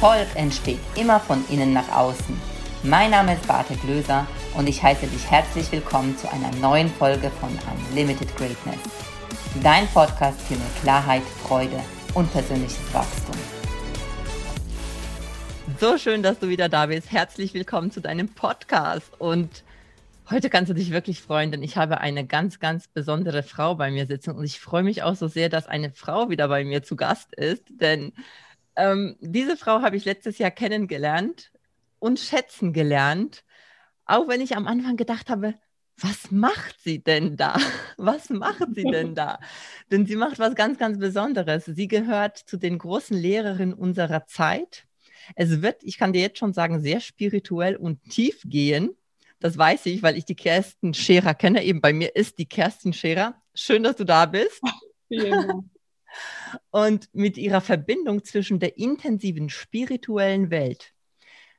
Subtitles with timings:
[0.00, 2.40] Erfolg entsteht immer von innen nach außen.
[2.84, 7.32] Mein Name ist Barte Glöser und ich heiße dich herzlich willkommen zu einer neuen Folge
[7.40, 7.50] von
[7.90, 8.78] Unlimited Greatness.
[9.60, 11.80] Dein Podcast für mehr Klarheit, Freude
[12.14, 13.34] und persönliches Wachstum.
[15.80, 17.10] So schön, dass du wieder da bist.
[17.10, 19.10] Herzlich willkommen zu deinem Podcast.
[19.18, 19.64] Und
[20.30, 23.90] heute kannst du dich wirklich freuen, denn ich habe eine ganz, ganz besondere Frau bei
[23.90, 24.30] mir sitzen.
[24.30, 27.34] Und ich freue mich auch so sehr, dass eine Frau wieder bei mir zu Gast
[27.34, 28.12] ist, denn
[28.78, 31.52] ähm, diese Frau habe ich letztes Jahr kennengelernt
[31.98, 33.44] und schätzen gelernt,
[34.06, 35.54] auch wenn ich am Anfang gedacht habe,
[36.00, 37.56] was macht sie denn da?
[37.96, 39.40] Was macht sie denn da?
[39.90, 41.64] denn sie macht was ganz, ganz Besonderes.
[41.64, 44.86] Sie gehört zu den großen Lehrerinnen unserer Zeit.
[45.34, 48.96] Es wird, ich kann dir jetzt schon sagen, sehr spirituell und tief gehen.
[49.40, 51.64] Das weiß ich, weil ich die Kerstin Scherer kenne.
[51.64, 53.34] Eben bei mir ist die Kerstin Scherer.
[53.52, 54.62] Schön, dass du da bist.
[55.08, 55.64] Vielen Dank.
[56.70, 60.92] Und mit ihrer Verbindung zwischen der intensiven spirituellen Welt,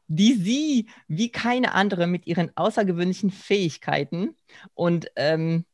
[0.08, 4.36] die sie wie keine andere mit ihren außergewöhnlichen Fähigkeiten
[4.74, 5.66] und ähm,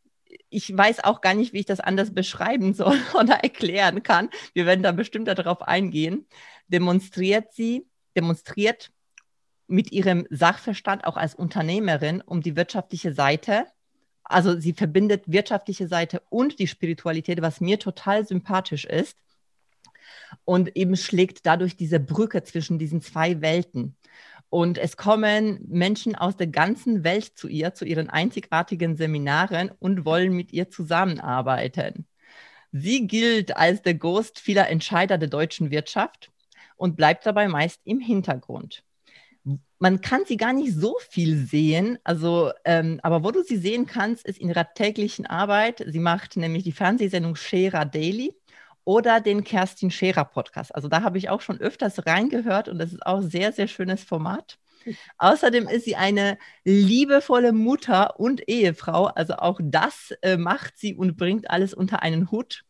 [0.50, 4.30] ich weiß auch gar nicht, wie ich das anders beschreiben soll oder erklären kann.
[4.54, 6.28] Wir werden da bestimmt darauf eingehen.
[6.68, 8.92] Demonstriert sie, demonstriert
[9.68, 13.66] mit ihrem Sachverstand auch als Unternehmerin um die wirtschaftliche Seite
[14.26, 19.18] also sie verbindet wirtschaftliche Seite und die Spiritualität, was mir total sympathisch ist.
[20.44, 23.96] Und eben schlägt dadurch diese Brücke zwischen diesen zwei Welten.
[24.50, 30.06] Und es kommen Menschen aus der ganzen Welt zu ihr, zu ihren einzigartigen Seminaren und
[30.06, 32.08] wollen mit ihr zusammenarbeiten.
[32.72, 36.32] Sie gilt als der Ghost vieler Entscheider der deutschen Wirtschaft
[36.78, 38.84] und bleibt dabei meist im Hintergrund
[39.80, 42.00] man kann sie gar nicht so viel sehen.
[42.04, 45.84] Also, ähm, aber wo du sie sehen kannst, ist in ihrer täglichen Arbeit.
[45.88, 48.34] Sie macht nämlich die Fernsehsendung Scherer Daily
[48.84, 50.74] oder den Kerstin Scherer Podcast.
[50.74, 53.68] Also da habe ich auch schon öfters reingehört und das ist auch ein sehr, sehr
[53.68, 54.58] schönes Format.
[55.18, 59.06] Außerdem ist sie eine liebevolle Mutter und Ehefrau.
[59.06, 62.64] Also auch das äh, macht sie und bringt alles unter einen Hut.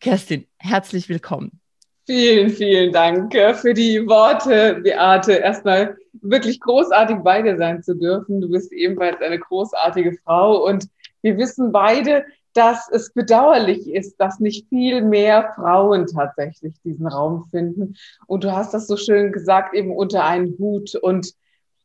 [0.00, 1.60] Kerstin, herzlich willkommen.
[2.06, 5.32] Vielen, vielen Dank äh, für die Worte, Beate.
[5.32, 8.40] Erstmal wirklich großartig bei dir sein zu dürfen.
[8.40, 10.88] Du bist ebenfalls eine großartige Frau und
[11.22, 17.48] wir wissen beide, dass es bedauerlich ist, dass nicht viel mehr Frauen tatsächlich diesen Raum
[17.50, 17.96] finden.
[18.28, 20.94] Und du hast das so schön gesagt, eben unter einen Hut.
[20.94, 21.32] Und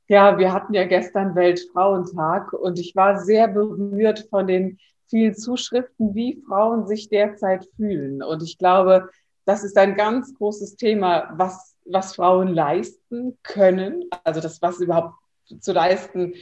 [0.08, 4.78] ja, wir hatten ja gestern Weltfrauentag und ich war sehr berührt von den
[5.08, 8.22] vielen Zuschriften, wie Frauen sich derzeit fühlen.
[8.22, 9.10] Und ich glaube,
[9.46, 14.86] das ist ein ganz großes Thema, was, was Frauen leisten können, also das, was sie
[14.86, 15.16] überhaupt
[15.60, 16.34] zu leisten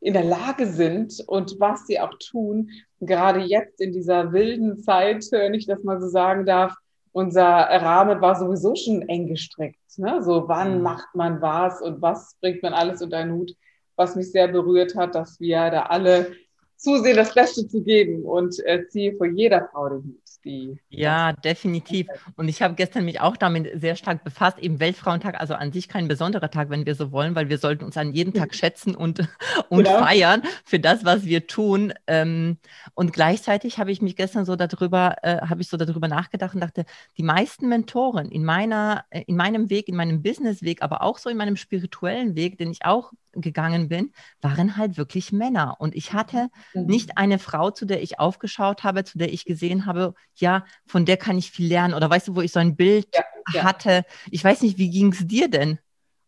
[0.00, 2.70] in der Lage sind und was sie auch tun.
[3.00, 6.74] Gerade jetzt in dieser wilden Zeit, wenn ich das mal so sagen darf,
[7.12, 9.80] unser Rahmen war sowieso schon eng gestrickt.
[9.96, 10.22] Ne?
[10.22, 10.82] So, wann mhm.
[10.82, 13.56] macht man was und was bringt man alles unter den Hut?
[13.96, 16.32] Was mich sehr berührt hat, dass wir da alle
[16.76, 20.80] zusehen, das Beste zu geben und äh, ziehe vor jeder Frau den Hut die.
[20.88, 22.06] Ja, definitiv.
[22.36, 24.58] Und ich habe gestern mich auch damit sehr stark befasst.
[24.58, 27.84] Eben Weltfrauentag, also an sich kein besonderer Tag, wenn wir so wollen, weil wir sollten
[27.84, 29.20] uns an jedem Tag schätzen und,
[29.68, 29.98] und genau.
[29.98, 31.92] feiern für das, was wir tun.
[32.06, 32.58] Ähm,
[32.94, 36.60] und gleichzeitig habe ich mich gestern so darüber, äh, habe ich so darüber nachgedacht und
[36.60, 36.86] dachte,
[37.18, 41.28] die meisten Mentoren in meiner, äh, in meinem Weg, in meinem Businessweg, aber auch so
[41.28, 45.76] in meinem spirituellen Weg, den ich auch gegangen bin, waren halt wirklich Männer.
[45.78, 46.86] Und ich hatte mhm.
[46.86, 51.04] nicht eine Frau, zu der ich aufgeschaut habe, zu der ich gesehen habe, ja, von
[51.04, 51.94] der kann ich viel lernen.
[51.94, 53.24] Oder weißt du, wo ich so ein Bild ja,
[53.54, 53.64] ja.
[53.64, 54.04] hatte.
[54.30, 55.78] Ich weiß nicht, wie ging es dir denn?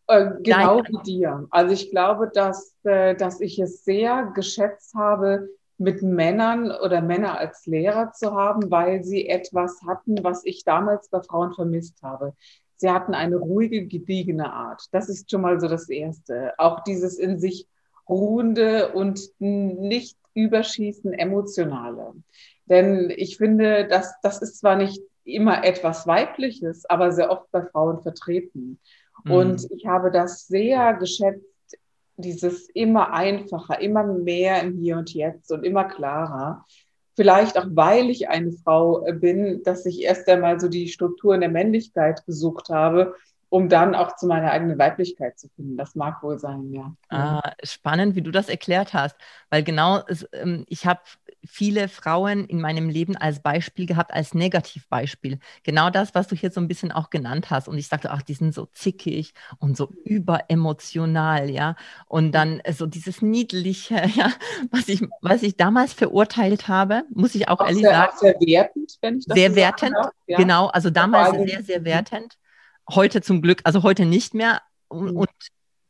[0.07, 1.47] Äh, genau Dein, wie dir.
[1.51, 5.49] Also ich glaube, dass, äh, dass ich es sehr geschätzt habe,
[5.79, 11.09] mit Männern oder Männer als Lehrer zu haben, weil sie etwas hatten, was ich damals
[11.09, 12.33] bei Frauen vermisst habe.
[12.75, 14.83] Sie hatten eine ruhige, gediegene Art.
[14.91, 16.53] Das ist schon mal so das Erste.
[16.57, 17.67] Auch dieses in sich
[18.07, 22.13] ruhende und nicht überschießen emotionale.
[22.69, 27.63] Denn ich finde, dass das ist zwar nicht immer etwas Weibliches, aber sehr oft bei
[27.63, 28.79] Frauen vertreten.
[29.23, 29.31] Mhm.
[29.31, 31.43] Und ich habe das sehr geschätzt,
[32.17, 36.65] dieses immer einfacher, immer mehr im Hier und Jetzt und immer klarer
[37.19, 41.49] vielleicht auch weil ich eine Frau bin, dass ich erst einmal so die Strukturen der
[41.49, 43.13] Männlichkeit gesucht habe,
[43.49, 45.75] um dann auch zu meiner eigenen Weiblichkeit zu finden.
[45.75, 46.95] Das mag wohl sein, ja.
[47.09, 49.17] Ah, spannend, wie du das erklärt hast,
[49.49, 50.01] weil genau,
[50.31, 51.01] ähm, ich habe
[51.45, 55.39] viele Frauen in meinem Leben als Beispiel gehabt, als Negativbeispiel.
[55.63, 57.67] Genau das, was du hier so ein bisschen auch genannt hast.
[57.67, 61.75] Und ich sagte, ach, die sind so zickig und so überemotional, ja.
[62.07, 64.31] Und dann so dieses Niedliche, ja,
[64.71, 68.17] was ich, was ich damals verurteilt habe, muss ich auch, auch ehrlich sehr, sagen.
[68.19, 69.95] Sehr wertend, wenn ich das Sehr wertend,
[70.27, 70.37] ja.
[70.37, 70.67] genau.
[70.67, 72.37] Also damals sehr, sehr wertend.
[72.89, 74.61] heute zum Glück, also heute nicht mehr.
[74.91, 75.15] Mhm.
[75.15, 75.29] und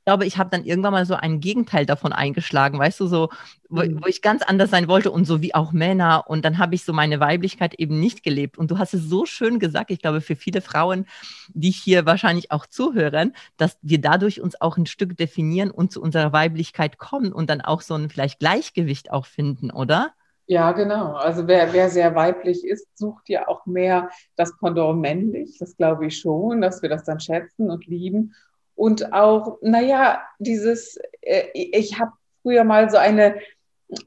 [0.09, 3.29] glaube, ich habe dann irgendwann mal so ein Gegenteil davon eingeschlagen, weißt du, so,
[3.69, 4.01] wo, mhm.
[4.01, 6.23] wo, ich ganz anders sein wollte und so wie auch Männer.
[6.25, 8.57] Und dann habe ich so meine Weiblichkeit eben nicht gelebt.
[8.57, 11.05] Und du hast es so schön gesagt, ich glaube, für viele Frauen,
[11.49, 16.01] die hier wahrscheinlich auch zuhören, dass wir dadurch uns auch ein Stück definieren und zu
[16.01, 20.13] unserer Weiblichkeit kommen und dann auch so ein vielleicht Gleichgewicht auch finden, oder?
[20.47, 21.13] Ja, genau.
[21.13, 25.59] Also wer, wer sehr weiblich ist, sucht ja auch mehr das Pendant männlich.
[25.59, 28.33] Das glaube ich schon, dass wir das dann schätzen und lieben.
[28.79, 33.35] Und auch, naja, dieses, äh, ich habe früher mal so eine,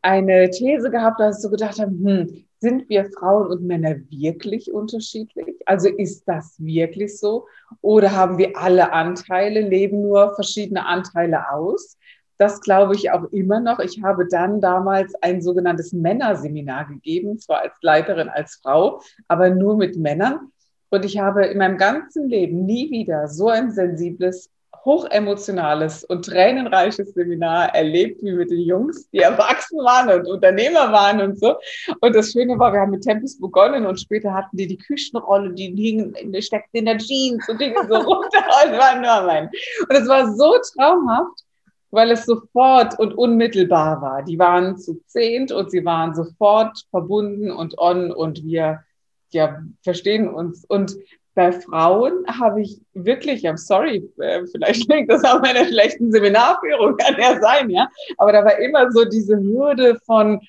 [0.01, 4.73] eine These gehabt, dass ich so gedacht habe, hm, sind wir Frauen und Männer wirklich
[4.73, 5.57] unterschiedlich?
[5.67, 7.49] Also ist das wirklich so?
[7.83, 11.99] Oder haben wir alle Anteile, leben nur verschiedene Anteile aus?
[12.39, 13.79] Das glaube ich auch immer noch.
[13.79, 19.77] Ich habe dann damals ein sogenanntes Männerseminar gegeben, zwar als Leiterin, als Frau, aber nur
[19.77, 20.51] mit Männern.
[20.89, 24.49] Und ich habe in meinem ganzen Leben nie wieder so ein sensibles
[24.85, 31.21] hochemotionales und tränenreiches Seminar erlebt, wie mit den Jungs, die erwachsen waren und Unternehmer waren
[31.21, 31.57] und so.
[32.01, 35.53] Und das Schöne war, wir haben mit Tempus begonnen und später hatten die die Küchenrolle,
[35.53, 39.51] die hingen, die steckten in der Jeans und Dinge so runter und war nur mein.
[39.89, 41.45] Und es war so traumhaft,
[41.91, 44.23] weil es sofort und unmittelbar war.
[44.23, 48.83] Die waren zu zehnt und sie waren sofort verbunden und on und wir
[49.31, 50.65] ja, verstehen uns.
[50.65, 50.97] Und
[51.35, 56.97] bei Frauen habe ich wirklich, I'm sorry, äh, vielleicht liegt das auch meiner schlechten Seminarführung,
[56.97, 57.89] kann ja sein, ja.
[58.19, 60.41] Aber da war immer so diese Hürde von,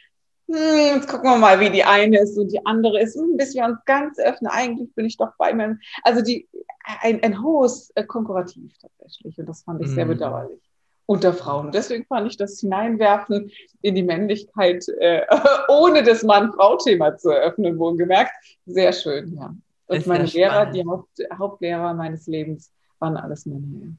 [0.47, 3.55] hm, jetzt gucken wir mal, wie die eine ist und die andere ist, hm, bis
[3.55, 5.77] wir uns ganz öffnen, eigentlich bin ich doch bei mir.
[6.03, 6.47] Also die,
[7.01, 9.37] ein, ein hohes äh, Konkurrativ tatsächlich.
[9.37, 10.09] Und das fand ich sehr mhm.
[10.09, 10.59] bedauerlich
[11.05, 11.71] unter Frauen.
[11.71, 13.51] Deswegen fand ich das Hineinwerfen
[13.81, 15.21] in die Männlichkeit, äh,
[15.67, 18.31] ohne das Mann-Frau-Thema zu eröffnen, wohlgemerkt,
[18.65, 19.53] sehr schön, ja.
[19.87, 23.95] Und meine Lehrer, die Haupt, Hauptlehrer meines Lebens, waren alles Männer.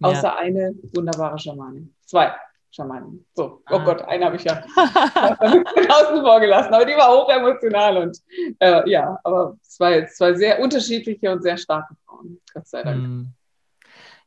[0.00, 0.08] Ja.
[0.08, 1.88] Außer eine wunderbare Schamane.
[2.06, 2.32] Zwei
[2.74, 3.24] Schamanen.
[3.34, 3.76] So, oh ah.
[3.76, 8.18] oh Gott, eine habe ich ja außen vor gelassen, aber die war hoch emotional und
[8.58, 12.96] äh, ja, aber zwei, zwei sehr unterschiedliche und sehr starke Frauen, Gott sei Dank.
[12.96, 13.32] Hm.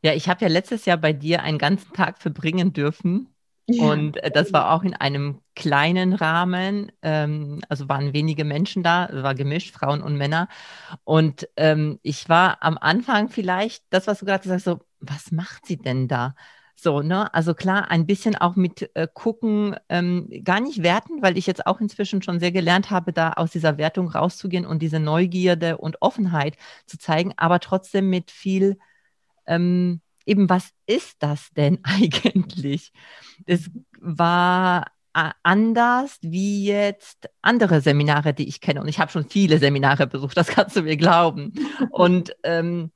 [0.02, 3.34] Ja, ich habe ja letztes Jahr bei dir einen ganzen Tag verbringen dürfen
[3.76, 9.10] und äh, das war auch in einem kleinen Rahmen, ähm, also waren wenige Menschen da,
[9.12, 10.48] war gemischt, Frauen und Männer.
[11.04, 15.32] Und ähm, ich war am Anfang vielleicht, das, was du gerade gesagt hast, so, was
[15.32, 16.36] macht sie denn da?
[16.76, 17.34] So, ne?
[17.34, 21.66] Also klar, ein bisschen auch mit äh, gucken, ähm, gar nicht werten, weil ich jetzt
[21.66, 26.02] auch inzwischen schon sehr gelernt habe, da aus dieser Wertung rauszugehen und diese Neugierde und
[26.02, 26.56] Offenheit
[26.86, 28.78] zu zeigen, aber trotzdem mit viel
[29.48, 32.92] ähm, eben, was ist das denn eigentlich?
[33.46, 33.70] Es
[34.00, 38.82] war äh, anders wie jetzt andere Seminare, die ich kenne.
[38.82, 41.54] Und ich habe schon viele Seminare besucht, das kannst du mir glauben.
[41.90, 42.92] Und ähm,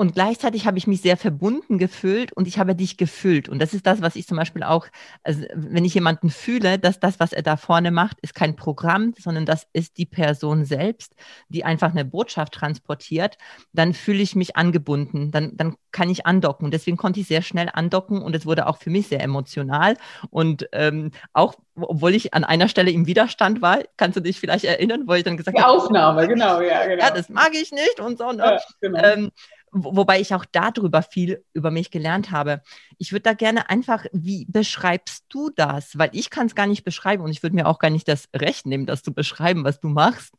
[0.00, 3.50] und gleichzeitig habe ich mich sehr verbunden gefühlt und ich habe dich gefühlt.
[3.50, 4.86] Und das ist das, was ich zum Beispiel auch,
[5.24, 9.12] also wenn ich jemanden fühle, dass das, was er da vorne macht, ist kein Programm,
[9.18, 11.16] sondern das ist die Person selbst,
[11.50, 13.36] die einfach eine Botschaft transportiert,
[13.74, 16.64] dann fühle ich mich angebunden, dann, dann kann ich andocken.
[16.64, 19.98] Und deswegen konnte ich sehr schnell andocken und es wurde auch für mich sehr emotional.
[20.30, 24.64] Und ähm, auch, obwohl ich an einer Stelle im Widerstand war, kannst du dich vielleicht
[24.64, 27.02] erinnern, wo ich dann gesagt habe, Aufnahme, genau, ja, genau.
[27.02, 28.32] Ja, das mag ich nicht und so.
[28.32, 28.44] Ne?
[28.44, 29.04] Ja, genau.
[29.04, 29.30] ähm,
[29.72, 32.62] wobei ich auch darüber viel über mich gelernt habe.
[32.98, 35.98] Ich würde da gerne einfach, wie beschreibst du das?
[35.98, 38.28] Weil ich kann es gar nicht beschreiben und ich würde mir auch gar nicht das
[38.34, 40.34] Recht nehmen, das zu beschreiben, was du machst.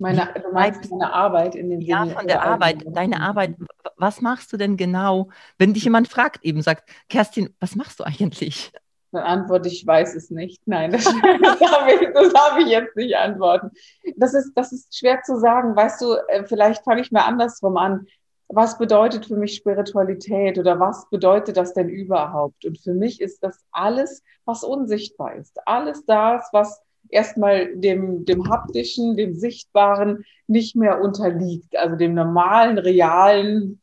[0.00, 3.56] Meine, du meinst meine Arbeit in dem Ja, von der Arbeit, deine Arbeit.
[3.96, 5.28] Was machst du denn genau,
[5.58, 8.72] wenn dich jemand fragt, eben sagt, Kerstin, was machst du eigentlich?
[9.10, 10.62] Dann antworte ich, ich weiß es nicht.
[10.66, 11.14] Nein, das, das
[11.58, 13.70] darf, ich, das darf ich jetzt nicht antworten.
[14.16, 15.74] Das ist, das ist schwer zu sagen.
[15.74, 18.06] Weißt du, äh, vielleicht fange ich mal andersrum an
[18.48, 22.64] was bedeutet für mich Spiritualität oder was bedeutet das denn überhaupt?
[22.64, 25.58] Und für mich ist das alles, was unsichtbar ist.
[25.66, 32.78] Alles das, was erstmal dem, dem haptischen, dem sichtbaren nicht mehr unterliegt, also dem normalen,
[32.78, 33.80] realen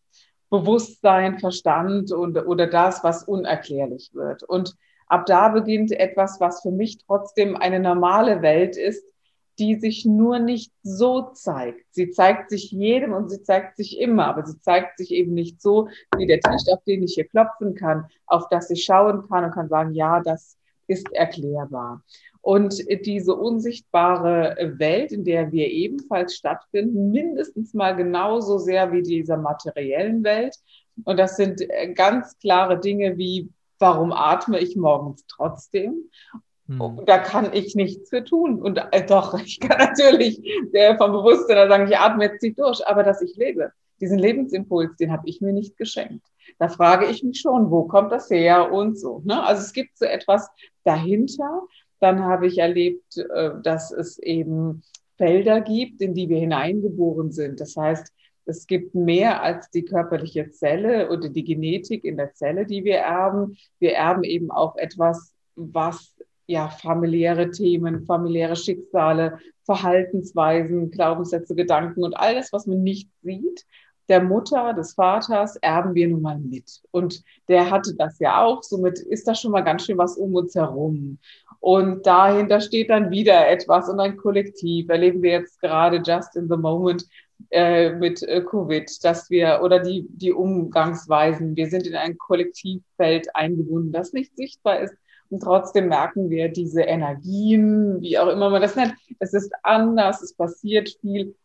[0.50, 4.44] Bewusstsein, Verstand und, oder das, was unerklärlich wird.
[4.44, 4.76] Und
[5.08, 9.06] ab da beginnt etwas, was für mich trotzdem eine normale Welt ist,
[9.60, 11.86] die sich nur nicht so zeigt.
[11.92, 15.62] Sie zeigt sich jedem und sie zeigt sich immer, aber sie zeigt sich eben nicht
[15.62, 19.46] so wie der Tisch, auf den ich hier klopfen kann, auf das ich schauen kann
[19.46, 20.58] und kann sagen, ja, das
[20.88, 22.04] ist erklärbar.
[22.42, 29.38] Und diese unsichtbare Welt, in der wir ebenfalls stattfinden, mindestens mal genauso sehr wie dieser
[29.38, 30.56] materiellen Welt.
[31.06, 31.64] Und das sind
[31.96, 36.12] ganz klare Dinge wie, warum atme ich morgens trotzdem?
[36.68, 37.02] Hm.
[37.06, 38.62] Da kann ich nichts für tun.
[38.62, 40.44] Und äh, doch, ich kann natürlich
[40.74, 44.96] äh, vom Bewusstsein sagen, ich atme jetzt nicht durch, aber dass ich lebe, diesen Lebensimpuls,
[44.98, 46.26] den habe ich mir nicht geschenkt.
[46.60, 49.22] Da frage ich mich schon, wo kommt das her und so.
[49.26, 49.42] Ne?
[49.44, 50.50] Also es gibt so etwas
[50.84, 51.64] dahinter.
[52.00, 54.84] Dann habe ich erlebt, äh, dass es eben
[55.18, 57.62] Felder gibt, in die wir hineingeboren sind.
[57.62, 58.12] Das heißt,
[58.46, 62.98] es gibt mehr als die körperliche Zelle oder die Genetik in der Zelle, die wir
[62.98, 63.58] erben.
[63.80, 66.16] Wir erben eben auch etwas, was
[66.48, 73.66] ja familiäre Themen, familiäre Schicksale, Verhaltensweisen, Glaubenssätze, Gedanken und alles, was man nicht sieht,
[74.08, 76.82] der Mutter, des Vaters erben wir nun mal mit.
[76.92, 78.62] Und der hatte das ja auch.
[78.62, 81.18] Somit ist da schon mal ganz schön was um uns herum.
[81.60, 84.90] Und dahinter steht dann wieder etwas und ein Kollektiv.
[84.90, 87.06] Erleben wir jetzt gerade just in the moment
[87.50, 93.36] äh, mit äh, Covid, dass wir oder die, die Umgangsweisen, wir sind in ein Kollektivfeld
[93.36, 94.96] eingebunden, das nicht sichtbar ist.
[95.30, 98.94] Und trotzdem merken wir diese Energien, wie auch immer man das nennt.
[99.20, 101.36] Es ist anders, es passiert viel.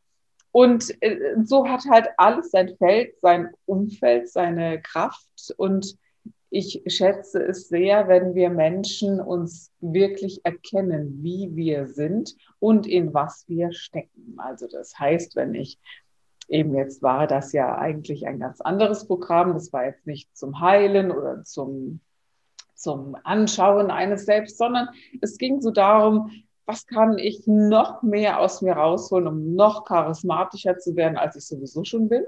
[0.52, 5.54] Und äh, so hat halt alles sein Feld, sein Umfeld, seine Kraft.
[5.56, 5.96] Und
[6.50, 13.14] ich schätze es sehr, wenn wir Menschen uns wirklich erkennen, wie wir sind und in
[13.14, 14.34] was wir stecken.
[14.38, 15.78] Also das heißt, wenn ich
[16.48, 19.54] eben jetzt war das ja eigentlich ein ganz anderes Programm.
[19.54, 22.00] Das war jetzt nicht zum Heilen oder zum,
[22.80, 24.88] zum Anschauen eines Selbst, sondern
[25.20, 26.30] es ging so darum,
[26.66, 31.44] was kann ich noch mehr aus mir rausholen, um noch charismatischer zu werden, als ich
[31.46, 32.24] sowieso schon bin.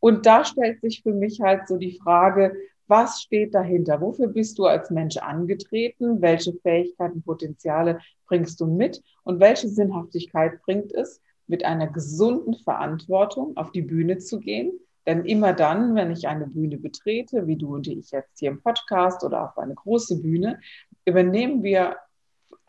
[0.00, 2.54] Und da stellt sich für mich halt so die Frage,
[2.86, 4.00] was steht dahinter?
[4.00, 6.20] Wofür bist du als Mensch angetreten?
[6.20, 9.02] Welche Fähigkeiten, Potenziale bringst du mit?
[9.24, 14.72] Und welche Sinnhaftigkeit bringt es, mit einer gesunden Verantwortung auf die Bühne zu gehen?
[15.06, 18.62] Denn immer dann, wenn ich eine Bühne betrete, wie du und ich jetzt hier im
[18.62, 20.60] Podcast oder auf eine große Bühne,
[21.04, 21.96] übernehmen wir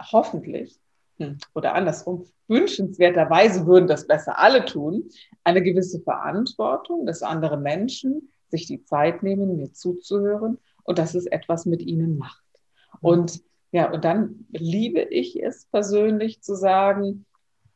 [0.02, 0.80] hoffentlich
[1.18, 5.10] hm, oder andersrum, wünschenswerterweise würden das besser alle tun,
[5.44, 11.26] eine gewisse Verantwortung, dass andere Menschen sich die Zeit nehmen, mir zuzuhören und dass es
[11.28, 12.44] etwas mit ihnen macht.
[12.94, 13.00] Mhm.
[13.02, 17.26] Und ja, und dann liebe ich es persönlich zu sagen,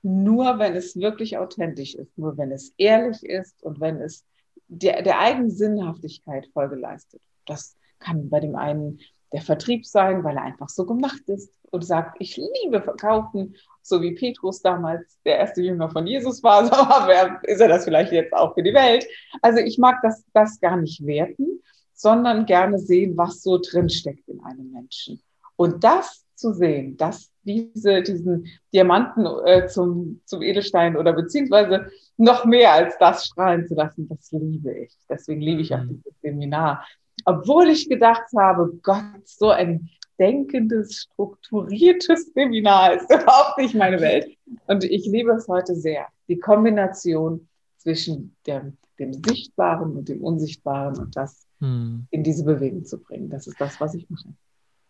[0.03, 4.23] nur wenn es wirklich authentisch ist, nur wenn es ehrlich ist und wenn es
[4.67, 7.21] der, der eigenen Sinnhaftigkeit Folge leistet.
[7.45, 8.99] Das kann bei dem einen
[9.33, 14.01] der Vertrieb sein, weil er einfach so gemacht ist und sagt, ich liebe Verkaufen, so
[14.01, 18.11] wie Petrus damals der erste Jünger von Jesus war, so aber ist er das vielleicht
[18.11, 19.05] jetzt auch für die Welt.
[19.41, 21.61] Also ich mag das, das gar nicht werten,
[21.93, 25.21] sondern gerne sehen, was so drinsteckt in einem Menschen.
[25.55, 32.45] Und das zu sehen, dass diese, diesen Diamanten äh, zum, zum Edelstein oder beziehungsweise noch
[32.45, 34.93] mehr als das strahlen zu lassen, das liebe ich.
[35.09, 35.89] Deswegen liebe ich auch mhm.
[36.03, 36.85] dieses Seminar,
[37.25, 39.89] obwohl ich gedacht habe, Gott, so ein
[40.19, 44.27] denkendes, strukturiertes Seminar ist überhaupt nicht meine Welt.
[44.67, 46.07] Und ich liebe es heute sehr.
[46.27, 52.07] Die Kombination zwischen dem, dem Sichtbaren und dem Unsichtbaren und das hm.
[52.11, 53.29] in diese Bewegung zu bringen.
[53.29, 54.33] Das ist das, was ich mache.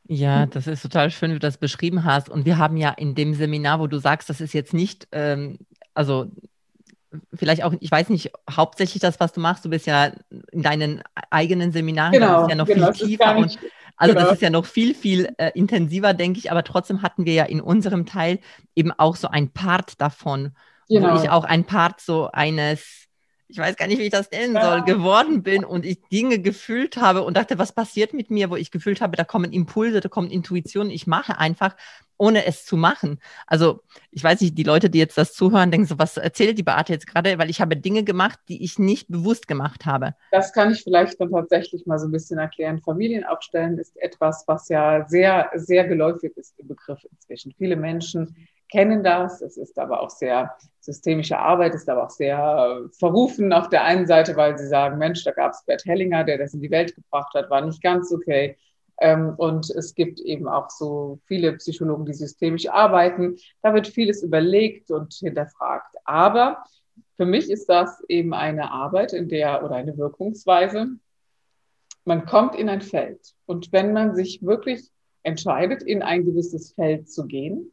[0.08, 2.30] Ja, das ist total schön, wie du das beschrieben hast.
[2.30, 5.60] Und wir haben ja in dem Seminar, wo du sagst, das ist jetzt nicht, ähm,
[5.94, 6.32] also
[7.34, 10.12] vielleicht auch, ich weiß nicht, hauptsächlich das, was du machst, du bist ja
[10.52, 13.58] in deinen eigenen Seminaren, genau, das ist ja noch genau, viel tiefer und
[13.98, 14.26] also genau.
[14.26, 17.46] das ist ja noch viel, viel äh, intensiver, denke ich, aber trotzdem hatten wir ja
[17.46, 18.40] in unserem Teil
[18.76, 20.52] eben auch so ein Part davon,
[20.88, 21.14] genau.
[21.14, 23.07] wo ich auch ein Part so eines
[23.50, 26.98] ich weiß gar nicht, wie ich das nennen soll, geworden bin und ich Dinge gefühlt
[26.98, 30.10] habe und dachte, was passiert mit mir, wo ich gefühlt habe, da kommen Impulse, da
[30.10, 31.76] kommt Intuition, ich mache einfach,
[32.18, 33.20] ohne es zu machen.
[33.46, 36.64] Also ich weiß nicht, die Leute, die jetzt das zuhören, denken so, was erzählt die
[36.64, 40.16] Beate jetzt gerade, weil ich habe Dinge gemacht, die ich nicht bewusst gemacht habe.
[40.32, 42.82] Das kann ich vielleicht dann tatsächlich mal so ein bisschen erklären.
[42.82, 47.54] Familienaufstellen ist etwas, was ja sehr, sehr geläufig ist im Begriff inzwischen.
[47.58, 48.36] Viele Menschen
[48.70, 49.42] kennen das.
[49.42, 53.84] Es ist aber auch sehr systemische Arbeit, ist aber auch sehr äh, verrufen auf der
[53.84, 56.72] einen Seite, weil sie sagen, Mensch, da gab es Bert Hellinger, der das in die
[56.72, 58.58] Welt gebracht hat, war nicht ganz okay.
[59.00, 63.38] Ähm, und es gibt eben auch so viele Psychologen, die systemisch arbeiten.
[63.62, 65.96] Da wird vieles überlegt und hinterfragt.
[66.06, 66.64] Aber
[67.16, 70.88] für mich ist das eben eine Arbeit, in der oder eine Wirkungsweise.
[72.06, 73.34] Man kommt in ein Feld.
[73.46, 74.90] Und wenn man sich wirklich
[75.24, 77.72] entscheidet, in ein gewisses Feld zu gehen,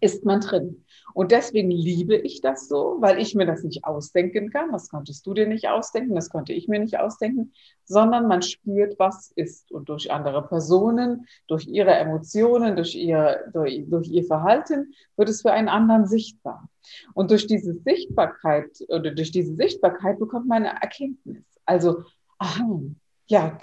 [0.00, 0.84] ist man drin.
[1.14, 4.70] Und deswegen liebe ich das so, weil ich mir das nicht ausdenken kann.
[4.72, 7.52] Das konntest du dir nicht ausdenken, das konnte ich mir nicht ausdenken,
[7.84, 9.72] sondern man spürt, was ist.
[9.72, 15.42] Und durch andere Personen, durch ihre Emotionen, durch ihr, durch, durch ihr Verhalten wird es
[15.42, 16.68] für einen anderen sichtbar.
[17.14, 21.44] Und durch diese Sichtbarkeit oder durch diese Sichtbarkeit bekommt man eine Erkenntnis.
[21.64, 22.04] Also,
[22.38, 22.80] aha,
[23.26, 23.58] ja,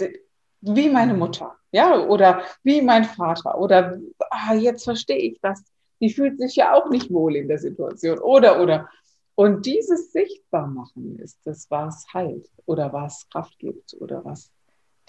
[0.62, 3.98] wie meine Mutter, ja, oder wie mein Vater, oder
[4.30, 5.64] ah, jetzt verstehe ich das
[6.00, 8.20] die fühlt sich ja auch nicht wohl in der Situation.
[8.20, 8.90] Oder, oder,
[9.36, 14.52] Und dieses Sichtbarmachen ist das, was heilt oder was Kraft gibt oder was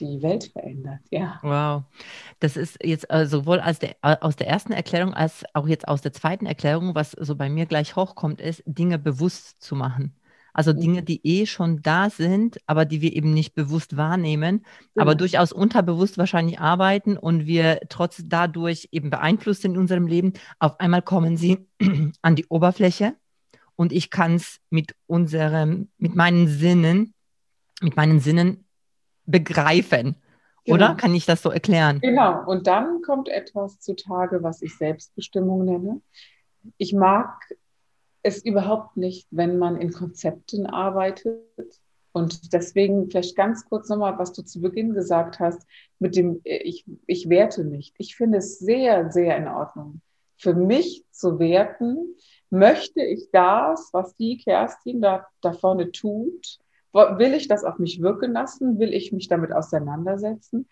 [0.01, 1.01] die Welt verändert.
[1.11, 1.39] Ja.
[1.43, 1.85] Wow.
[2.41, 5.89] Das ist jetzt äh, sowohl aus der, äh, aus der ersten Erklärung als auch jetzt
[5.89, 10.15] aus der zweiten Erklärung, was so bei mir gleich hochkommt, ist, Dinge bewusst zu machen.
[10.57, 10.81] Also mhm.
[10.81, 15.03] Dinge, die eh schon da sind, aber die wir eben nicht bewusst wahrnehmen, genau.
[15.03, 20.33] aber durchaus unterbewusst wahrscheinlich arbeiten und wir trotz dadurch eben beeinflusst sind in unserem Leben.
[20.59, 21.69] Auf einmal kommen sie
[22.23, 23.15] an die Oberfläche
[23.77, 27.13] und ich kann es mit unserem, mit meinen Sinnen,
[27.83, 28.65] mit meinen Sinnen
[29.27, 30.17] begreifen.
[30.65, 30.75] Genau.
[30.75, 32.01] Oder kann ich das so erklären?
[32.01, 32.47] Genau.
[32.47, 36.01] Und dann kommt etwas zutage, was ich Selbstbestimmung nenne.
[36.79, 37.39] Ich mag
[38.27, 41.41] es überhaupt nicht, wenn man in Konzepten arbeitet.
[42.13, 45.67] Und deswegen vielleicht ganz kurz nochmal, was du zu Beginn gesagt hast,
[45.99, 47.95] mit dem ich, ich werte nicht.
[47.99, 50.01] Ich finde es sehr, sehr in Ordnung,
[50.39, 52.15] für mich zu werten,
[52.51, 56.59] möchte ich das, was die Kerstin da, da vorne tut,
[56.97, 58.79] Will ich das auf mich wirken lassen?
[58.79, 60.67] Will ich mich damit auseinandersetzen?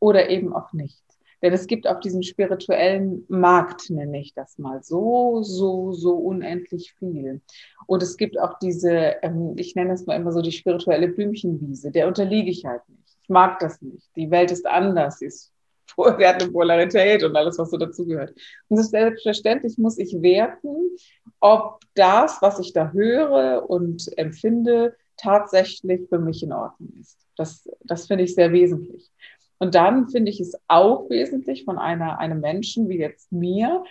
[0.00, 1.02] Oder eben auch nicht?
[1.42, 6.94] Denn es gibt auf diesem spirituellen Markt, nenne ich das mal, so, so, so unendlich
[6.98, 7.40] viel.
[7.86, 11.90] Und es gibt auch diese, ähm, ich nenne es mal immer so die spirituelle Blümchenwiese,
[11.90, 13.18] der unterliege ich halt nicht.
[13.22, 14.08] Ich mag das nicht.
[14.16, 15.52] Die Welt ist anders, sie ist
[15.86, 18.34] vorwärts Polarität und alles, was so dazugehört.
[18.68, 20.96] Und selbstverständlich muss ich werten,
[21.40, 27.18] ob das, was ich da höre und empfinde, tatsächlich für mich in Ordnung ist.
[27.36, 29.10] Das, das finde ich sehr wesentlich.
[29.62, 33.84] Und dann finde ich es auch wesentlich von einer, einem Menschen wie jetzt mir,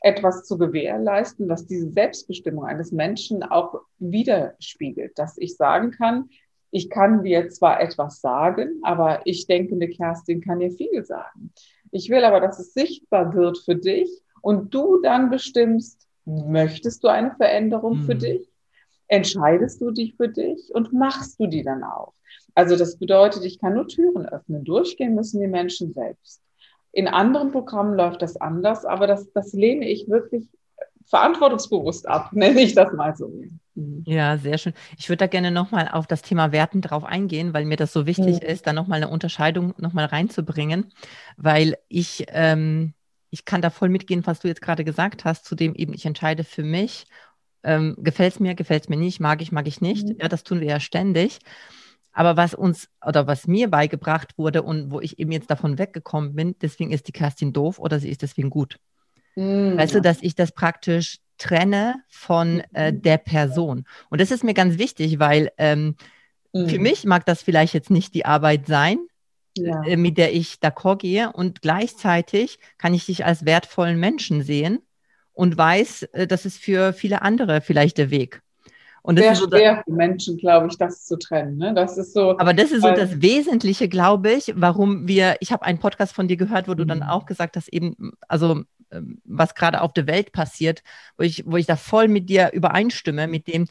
[0.00, 6.30] etwas zu gewährleisten, was diese Selbstbestimmung eines Menschen auch widerspiegelt, dass ich sagen kann,
[6.70, 11.52] ich kann dir zwar etwas sagen, aber ich denke, eine Kerstin kann dir viel sagen.
[11.90, 14.08] Ich will aber, dass es sichtbar wird für dich
[14.40, 18.04] und du dann bestimmst, möchtest du eine Veränderung mhm.
[18.04, 18.50] für dich
[19.10, 22.14] entscheidest du dich für dich und machst du die dann auch.
[22.54, 24.64] Also das bedeutet, ich kann nur Türen öffnen.
[24.64, 26.42] Durchgehen müssen die Menschen selbst.
[26.92, 30.48] In anderen Programmen läuft das anders, aber das, das lehne ich wirklich
[31.06, 33.32] verantwortungsbewusst ab, nenne ich das mal so.
[33.74, 34.04] Mhm.
[34.06, 34.74] Ja, sehr schön.
[34.98, 38.06] Ich würde da gerne nochmal auf das Thema Werten drauf eingehen, weil mir das so
[38.06, 38.48] wichtig mhm.
[38.48, 40.92] ist, da nochmal eine Unterscheidung nochmal reinzubringen,
[41.36, 42.94] weil ich, ähm,
[43.30, 46.06] ich kann da voll mitgehen, was du jetzt gerade gesagt hast, zu dem eben ich
[46.06, 47.06] entscheide für mich
[47.62, 50.08] ähm, gefällt es mir, gefällt es mir nicht, mag ich, mag ich nicht.
[50.08, 50.16] Mhm.
[50.20, 51.40] Ja, das tun wir ja ständig.
[52.12, 56.34] Aber was uns oder was mir beigebracht wurde und wo ich eben jetzt davon weggekommen
[56.34, 58.78] bin, deswegen ist die Kerstin doof oder sie ist deswegen gut.
[59.36, 59.76] Mhm.
[59.76, 63.02] Weißt du, dass ich das praktisch trenne von äh, mhm.
[63.02, 63.84] der Person.
[64.10, 65.96] Und das ist mir ganz wichtig, weil ähm,
[66.52, 66.68] mhm.
[66.68, 68.98] für mich mag das vielleicht jetzt nicht die Arbeit sein,
[69.56, 69.82] ja.
[69.84, 71.32] äh, mit der ich d'accord gehe.
[71.32, 74.80] Und gleichzeitig kann ich dich als wertvollen Menschen sehen
[75.32, 78.42] und weiß, äh, das ist für viele andere vielleicht der Weg.
[79.02, 81.56] Und das Sehr ist so schwer für Menschen, glaube ich, das zu trennen.
[81.56, 81.74] Ne?
[81.74, 82.38] Das ist so.
[82.38, 85.36] Aber das ist so das Wesentliche, glaube ich, warum wir.
[85.40, 86.88] Ich habe einen Podcast von dir gehört, wo du mhm.
[86.88, 90.82] dann auch gesagt hast, eben, also ähm, was gerade auf der Welt passiert,
[91.16, 93.66] wo ich, wo ich da voll mit dir übereinstimme, mit dem,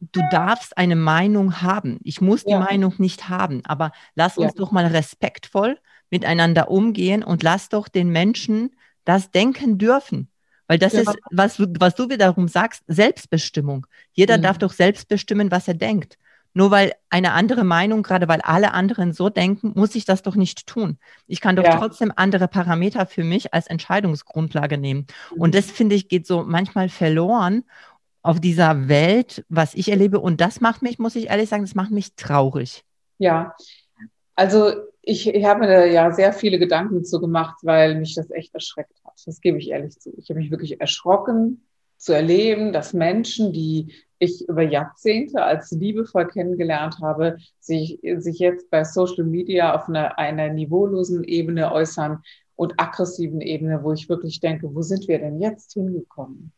[0.00, 1.98] du darfst eine Meinung haben.
[2.02, 2.58] Ich muss die ja.
[2.60, 4.56] Meinung nicht haben, aber lass uns ja.
[4.56, 5.78] doch mal respektvoll
[6.10, 10.29] miteinander umgehen und lass doch den Menschen das denken dürfen.
[10.70, 11.00] Weil das ja.
[11.00, 13.88] ist, was, was du wiederum sagst, Selbstbestimmung.
[14.12, 14.42] Jeder mhm.
[14.42, 16.16] darf doch selbst bestimmen, was er denkt.
[16.54, 20.36] Nur weil eine andere Meinung, gerade weil alle anderen so denken, muss ich das doch
[20.36, 20.98] nicht tun.
[21.26, 21.76] Ich kann doch ja.
[21.76, 25.08] trotzdem andere Parameter für mich als Entscheidungsgrundlage nehmen.
[25.34, 25.40] Mhm.
[25.40, 27.64] Und das finde ich geht so manchmal verloren
[28.22, 30.20] auf dieser Welt, was ich erlebe.
[30.20, 32.84] Und das macht mich, muss ich ehrlich sagen, das macht mich traurig.
[33.18, 33.56] Ja,
[34.36, 38.54] also ich, habe mir da ja sehr viele Gedanken zu gemacht, weil mich das echt
[38.54, 40.12] erschreckt das gebe ich ehrlich zu.
[40.16, 41.62] Ich habe mich wirklich erschrocken
[41.96, 48.70] zu erleben, dass Menschen, die ich über Jahrzehnte als liebevoll kennengelernt habe, sich, sich jetzt
[48.70, 52.22] bei Social Media auf einer, einer niveaulosen Ebene äußern
[52.56, 56.52] und aggressiven Ebene, wo ich wirklich denke, wo sind wir denn jetzt hingekommen?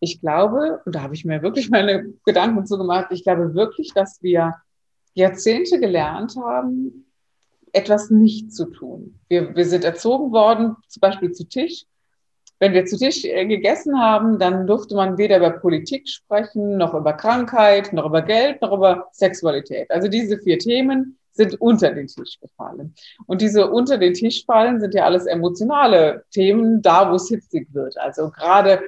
[0.00, 3.92] Ich glaube, und da habe ich mir wirklich meine Gedanken zu gemacht, ich glaube wirklich,
[3.94, 4.54] dass wir
[5.12, 7.06] Jahrzehnte gelernt haben,
[7.74, 9.18] etwas nicht zu tun.
[9.28, 11.86] Wir, wir sind erzogen worden, zum Beispiel zu Tisch,
[12.60, 16.94] wenn wir zu Tisch äh, gegessen haben, dann durfte man weder über Politik sprechen, noch
[16.94, 19.90] über Krankheit, noch über Geld, noch über Sexualität.
[19.90, 22.94] Also diese vier Themen sind unter den Tisch gefallen.
[23.26, 27.68] Und diese unter den Tisch fallen sind ja alles emotionale Themen, da wo es hitzig
[27.74, 27.98] wird.
[27.98, 28.80] Also gerade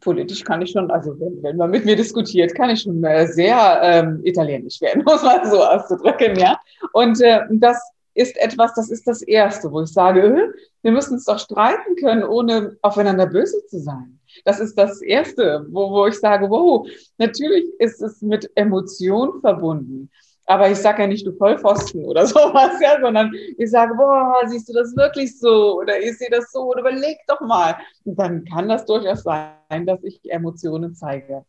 [0.00, 3.26] politisch kann ich schon, also wenn, wenn man mit mir diskutiert, kann ich schon äh,
[3.26, 6.58] sehr ähm, italienisch werden, muss man so auszudrücken, ja.
[6.96, 7.78] Und äh, das
[8.14, 11.94] ist etwas, das ist das Erste, wo ich sage, äh, wir müssen uns doch streiten
[11.96, 14.18] können, ohne aufeinander böse zu sein.
[14.46, 20.10] Das ist das Erste, wo, wo ich sage, wow, natürlich ist es mit Emotionen verbunden.
[20.46, 24.70] Aber ich sage ja nicht, du Vollpfosten oder sowas, ja, sondern ich sage, boah, siehst
[24.70, 25.80] du das wirklich so?
[25.80, 26.62] Oder ich sehe das so?
[26.62, 27.76] Oder überleg doch mal.
[28.06, 31.44] Und dann kann das durchaus sein, dass ich Emotionen zeige.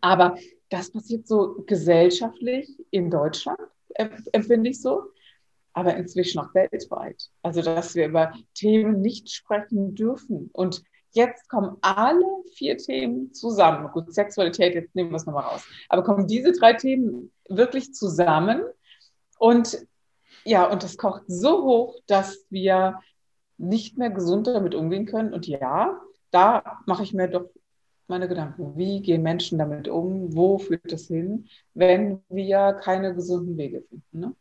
[0.00, 0.34] Aber
[0.68, 3.60] das passiert so gesellschaftlich in Deutschland,
[3.94, 5.02] empfinde ich so,
[5.72, 7.30] aber inzwischen auch weltweit.
[7.42, 10.50] Also, dass wir über Themen nicht sprechen dürfen.
[10.52, 13.90] Und jetzt kommen alle vier Themen zusammen.
[13.92, 15.64] Gut, Sexualität, jetzt nehmen wir es nochmal raus.
[15.88, 18.62] Aber kommen diese drei Themen wirklich zusammen
[19.38, 19.86] und
[20.44, 23.00] ja, und das kocht so hoch, dass wir
[23.56, 25.32] nicht mehr gesund damit umgehen können.
[25.32, 27.48] Und ja, da mache ich mir doch
[28.08, 28.76] meine Gedanken.
[28.76, 30.34] Wie gehen Menschen damit um?
[30.34, 34.20] Wo führt das hin, wenn wir keine gesunden Wege finden?
[34.20, 34.34] Ne?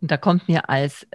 [0.00, 1.06] Und da kommt mir als,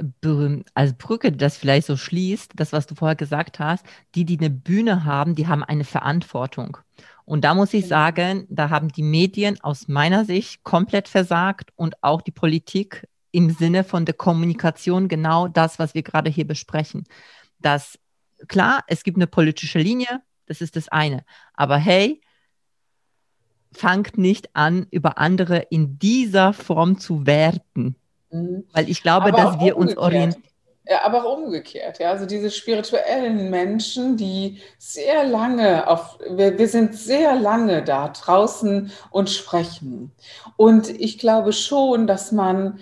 [0.76, 4.38] als Brücke, die das vielleicht so schließt, das, was du vorher gesagt hast, die, die
[4.38, 6.78] eine Bühne haben, die haben eine Verantwortung.
[7.26, 7.96] Und da muss ich genau.
[7.96, 13.50] sagen, da haben die Medien aus meiner Sicht komplett versagt und auch die Politik im
[13.50, 17.06] Sinne von der Kommunikation genau das, was wir gerade hier besprechen.
[17.60, 17.98] Das
[18.48, 21.24] klar, es gibt eine politische Linie, das ist das eine.
[21.54, 22.22] Aber hey,
[23.72, 27.96] fangt nicht an, über andere in dieser Form zu werten.
[28.32, 28.66] Mhm.
[28.74, 30.44] Weil ich glaube, aber dass wir uns orientieren.
[30.88, 31.98] Ja, aber auch umgekehrt.
[31.98, 38.10] Ja, also diese spirituellen Menschen, die sehr lange auf, wir, wir sind sehr lange da
[38.10, 40.12] draußen und sprechen.
[40.58, 42.80] Und ich glaube schon, dass man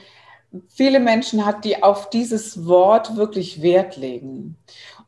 [0.67, 4.57] viele Menschen hat, die auf dieses Wort wirklich Wert legen.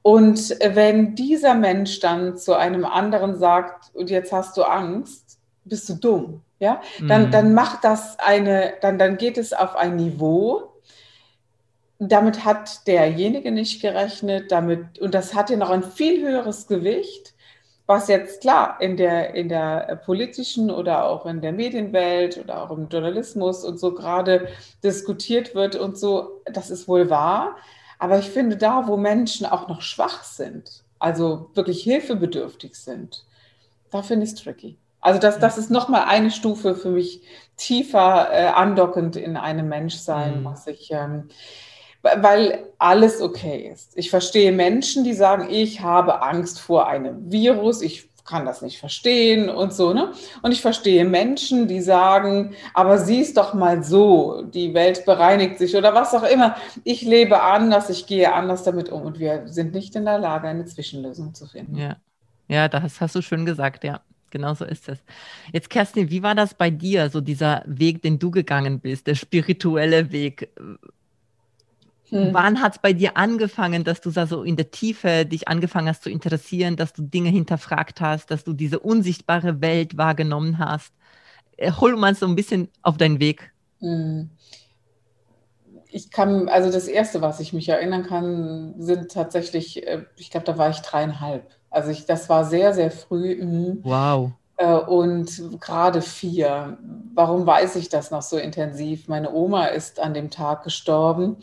[0.06, 5.89] Und wenn dieser Mensch dann zu einem anderen sagt, und jetzt hast du Angst, bist
[5.89, 6.41] du dumm.
[6.60, 7.32] Ja, dann, mhm.
[7.32, 10.76] dann macht das eine, dann, dann geht es auf ein Niveau,
[11.98, 17.34] damit hat derjenige nicht gerechnet, damit, und das hat ja noch ein viel höheres Gewicht,
[17.88, 22.70] was jetzt klar in der, in der politischen oder auch in der Medienwelt oder auch
[22.70, 24.50] im Journalismus und so gerade
[24.84, 27.56] diskutiert wird und so, das ist wohl wahr.
[27.99, 33.25] Aber ich finde, da, wo Menschen auch noch schwach sind, also wirklich hilfebedürftig sind,
[33.91, 34.77] da finde ich es tricky.
[35.01, 37.21] Also das, das ist nochmal eine Stufe für mich
[37.58, 40.45] tiefer äh, andockend in einem Menschsein, mhm.
[40.45, 41.29] was ich, ähm,
[42.01, 43.95] weil alles okay ist.
[43.95, 48.80] Ich verstehe Menschen, die sagen, ich habe Angst vor einem Virus, ich kann das nicht
[48.80, 50.12] verstehen und so, ne?
[50.42, 55.76] Und ich verstehe Menschen, die sagen, aber sieh's doch mal so, die Welt bereinigt sich
[55.76, 56.56] oder was auch immer.
[56.84, 60.48] Ich lebe anders, ich gehe anders damit um und wir sind nicht in der Lage,
[60.48, 61.78] eine Zwischenlösung zu finden.
[61.78, 61.98] Ja,
[62.48, 65.00] ja das hast du schön gesagt, ja genau so ist es.
[65.54, 69.16] Jetzt, Kerstin, wie war das bei dir, so dieser Weg, den du gegangen bist, der
[69.16, 70.50] spirituelle Weg?
[72.10, 72.34] Hm.
[72.34, 75.88] Wann hat es bei dir angefangen, dass du da so in der Tiefe dich angefangen
[75.88, 80.94] hast zu interessieren, dass du Dinge hinterfragt hast, dass du diese unsichtbare Welt wahrgenommen hast?
[81.58, 83.52] Äh, hol mal so ein bisschen auf deinen Weg.
[83.80, 84.30] Hm.
[85.89, 90.46] Ich kann, also das Erste, was ich mich erinnern kann, sind tatsächlich, äh, ich glaube,
[90.46, 91.50] da war ich dreieinhalb.
[91.70, 93.44] Also ich, das war sehr, sehr früh.
[93.44, 93.80] Mhm.
[93.84, 94.32] Wow.
[94.58, 96.78] Äh, und gerade vier.
[97.13, 99.08] Warum weiß ich das noch so intensiv?
[99.08, 101.38] Meine Oma ist an dem Tag gestorben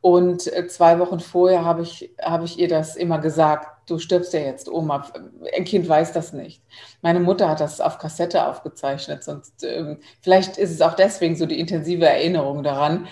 [0.00, 4.32] und äh, zwei Wochen vorher habe ich, habe ich ihr das immer gesagt, du stirbst
[4.32, 5.10] ja jetzt, Oma.
[5.56, 6.62] Ein Kind weiß das nicht.
[7.02, 9.24] Meine Mutter hat das auf Kassette aufgezeichnet.
[9.24, 13.08] Sonst, ähm, vielleicht ist es auch deswegen so die intensive Erinnerung daran,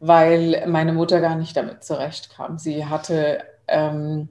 [0.00, 2.58] weil meine Mutter gar nicht damit zurechtkam.
[2.58, 4.28] Sie hatte ähm,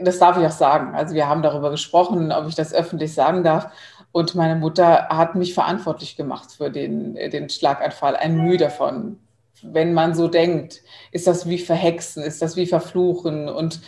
[0.00, 0.94] das darf ich auch sagen.
[0.94, 3.68] Also wir haben darüber gesprochen, ob ich das öffentlich sagen darf.
[4.12, 8.16] Und meine Mutter hat mich verantwortlich gemacht für den, den Schlaganfall.
[8.16, 9.18] Ein Mühe davon.
[9.62, 13.48] Wenn man so denkt, ist das wie verhexen, ist das wie verfluchen.
[13.48, 13.80] Und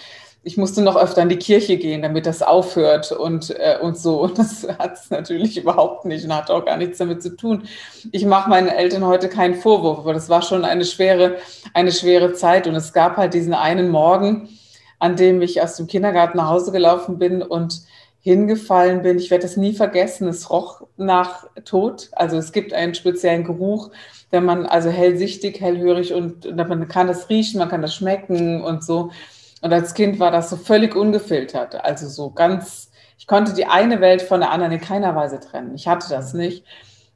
[0.45, 4.21] ich musste noch öfter in die Kirche gehen, damit das aufhört und, äh, und so.
[4.21, 7.65] Und das hat es natürlich überhaupt nicht und hat auch gar nichts damit zu tun.
[8.13, 11.39] Ich mache meinen Eltern heute keinen Vorwurf, aber das war schon eine schwere,
[11.73, 12.67] eine schwere Zeit.
[12.67, 14.49] Und es gab halt diesen einen Morgen,
[14.99, 17.83] an dem ich aus dem Kindergarten nach Hause gelaufen bin und
[18.21, 19.19] hingefallen bin.
[19.19, 20.29] Ich werde das nie vergessen.
[20.29, 22.09] Es roch nach Tod.
[22.13, 23.91] Also es gibt einen speziellen Geruch,
[24.35, 28.65] wenn man also hellsichtig, hellhörig und, und man kann das riechen, man kann das schmecken
[28.65, 29.13] und so.
[29.63, 31.77] Und als Kind war das so völlig ungefiltert.
[31.77, 35.77] Also so ganz, ich konnte die eine Welt von der anderen in keiner Weise trennen.
[35.77, 36.65] Ich hatte das nicht.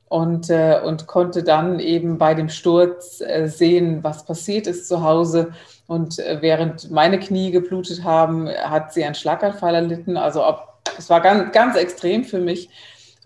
[0.07, 5.03] Und, äh, und konnte dann eben bei dem Sturz äh, sehen, was passiert ist zu
[5.03, 5.53] Hause
[5.89, 10.17] und äh, während meine Knie geblutet haben, hat sie einen Schlaganfall erlitten.
[10.17, 12.71] Also ob, es war ganz, ganz extrem für mich.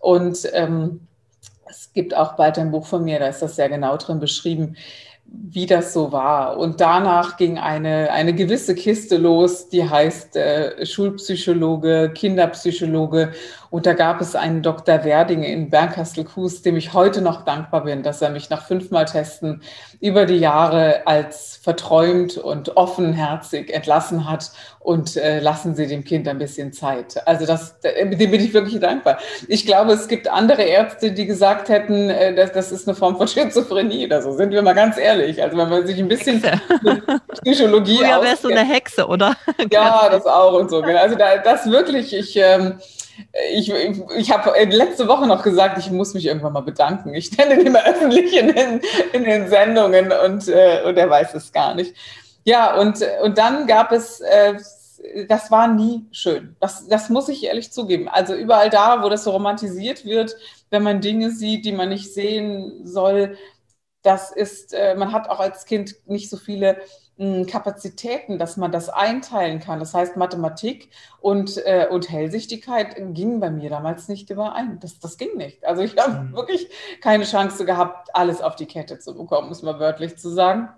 [0.01, 1.07] Und ähm,
[1.73, 4.77] es gibt auch bald ein Buch von mir, da ist das sehr genau drin beschrieben,
[5.25, 6.59] wie das so war.
[6.59, 13.33] Und danach ging eine, eine gewisse Kiste los, die heißt äh, Schulpsychologe, Kinderpsychologe.
[13.73, 15.03] Und da gab es einen Dr.
[15.03, 19.63] Werding in Bernkastel-Kues, dem ich heute noch dankbar bin, dass er mich nach fünfmal Testen
[19.99, 26.29] über die Jahre als verträumt und offenherzig entlassen hat und äh, lassen Sie dem Kind
[26.29, 27.27] ein bisschen Zeit.
[27.27, 29.17] Also das, dem bin ich wirklich dankbar.
[29.49, 33.17] Ich glaube, es gibt andere Ärzte, die gesagt hätten, äh, das, das ist eine Form
[33.17, 34.33] von Schizophrenie oder so.
[34.33, 35.43] Sind wir mal ganz ehrlich.
[35.43, 36.43] Also wenn man sich ein bisschen
[37.43, 39.35] Psychologie Ja, wärst du eine Hexe, oder?
[39.71, 40.83] ja, das auch und so.
[40.83, 41.01] Genau.
[41.01, 42.79] Also da, das wirklich, ich ähm,
[43.53, 47.15] ich, ich, habe letzte Woche noch gesagt, ich muss mich irgendwann mal bedanken.
[47.15, 48.81] Ich nenne ihn immer öffentlich in den,
[49.13, 51.95] in den Sendungen und, äh, und er weiß es gar nicht.
[52.45, 54.55] Ja, und, und dann gab es, äh,
[55.29, 56.57] das war nie schön.
[56.61, 58.09] Das, das muss ich ehrlich zugeben.
[58.09, 60.37] Also überall da, wo das so romantisiert wird,
[60.71, 63.37] wenn man Dinge sieht, die man nicht sehen soll,
[64.03, 66.79] das ist, äh, man hat auch als Kind nicht so viele
[67.19, 69.79] Kapazitäten, dass man das einteilen kann.
[69.79, 70.89] Das heißt, Mathematik
[71.21, 74.81] und, äh, und Hellsichtigkeit gingen bei mir damals nicht überein.
[74.81, 75.65] Das, das ging nicht.
[75.65, 76.33] Also ich habe mhm.
[76.35, 76.69] wirklich
[77.01, 80.71] keine Chance gehabt, alles auf die Kette zu bekommen, muss man wörtlich zu sagen.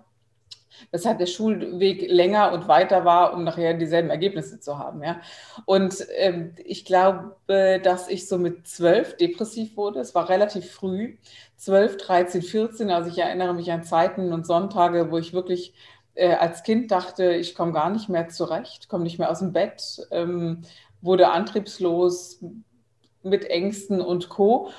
[0.91, 5.01] Weshalb der Schulweg länger und weiter war, um nachher dieselben Ergebnisse zu haben.
[5.01, 5.21] Ja.
[5.63, 7.33] Und ähm, ich glaube,
[7.81, 10.01] dass ich so mit zwölf depressiv wurde.
[10.01, 11.15] Es war relativ früh,
[11.55, 12.91] zwölf, 13, 14.
[12.91, 15.73] Also ich erinnere mich an Zeiten und Sonntage, wo ich wirklich
[16.15, 19.53] äh, als Kind dachte, ich komme gar nicht mehr zurecht, komme nicht mehr aus dem
[19.53, 20.61] Bett, ähm,
[21.01, 22.43] wurde antriebslos
[23.21, 24.69] mit Ängsten und Co.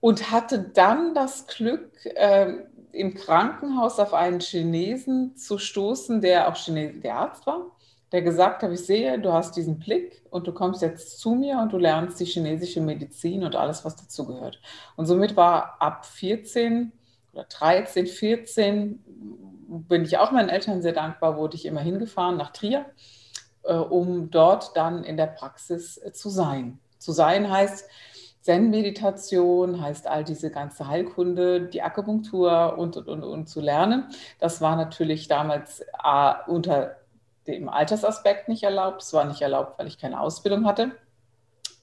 [0.00, 2.52] Und hatte dann das Glück, äh,
[2.96, 7.76] im Krankenhaus auf einen Chinesen zu stoßen, der auch Chines der Arzt war,
[8.12, 11.58] der gesagt hat, ich sehe, du hast diesen Blick und du kommst jetzt zu mir
[11.58, 14.60] und du lernst die chinesische Medizin und alles, was dazugehört.
[14.96, 16.92] Und somit war ab 14
[17.32, 19.04] oder 13, 14
[19.68, 22.86] bin ich auch meinen Eltern sehr dankbar, wurde ich immer hingefahren nach Trier,
[23.64, 26.78] äh, um dort dann in der Praxis äh, zu sein.
[26.98, 27.88] Zu sein heißt
[28.40, 34.08] Zen-Meditation, heißt all diese ganze Heilkunde, die Akupunktur und, und, und, und zu lernen.
[34.38, 36.96] Das war natürlich damals äh, unter
[37.48, 39.02] dem Altersaspekt nicht erlaubt.
[39.02, 40.92] Es war nicht erlaubt, weil ich keine Ausbildung hatte.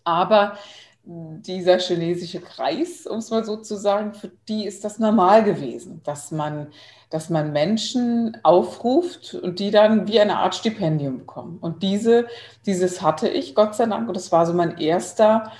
[0.05, 0.57] Aber
[1.05, 6.01] dieser chinesische Kreis, um es mal so zu sagen, für die ist das normal gewesen,
[6.05, 6.67] dass man,
[7.09, 11.57] dass man Menschen aufruft und die dann wie eine Art Stipendium bekommen.
[11.59, 12.27] Und diese,
[12.65, 15.51] dieses hatte ich, Gott sei Dank, und das war so mein erster,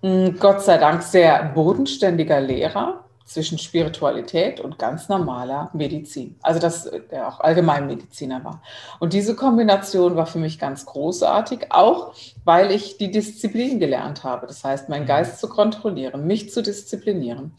[0.00, 6.36] hm, Gott sei Dank sehr bodenständiger Lehrer, zwischen Spiritualität und ganz normaler Medizin.
[6.42, 8.62] Also dass der auch Allgemeinmediziner war.
[9.00, 14.46] Und diese Kombination war für mich ganz großartig, auch weil ich die Disziplin gelernt habe.
[14.46, 17.52] Das heißt, meinen Geist zu kontrollieren, mich zu disziplinieren.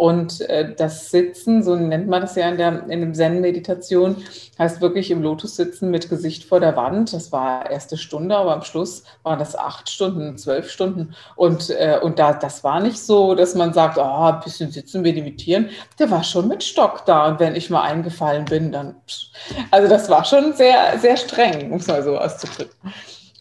[0.00, 4.16] Und äh, das Sitzen, so nennt man das ja in, der, in dem Zen-Meditation,
[4.58, 7.12] heißt wirklich im Lotus sitzen mit Gesicht vor der Wand.
[7.12, 11.14] Das war erste Stunde, aber am Schluss waren das acht Stunden, zwölf Stunden.
[11.36, 15.02] Und, äh, und da, das war nicht so, dass man sagt, oh, ein bisschen sitzen,
[15.02, 15.68] meditieren.
[15.98, 17.28] Der war schon mit Stock da.
[17.28, 18.94] Und wenn ich mal eingefallen bin, dann.
[19.06, 19.66] Pff.
[19.70, 22.90] Also das war schon sehr, sehr streng, um es mal so auszudrücken.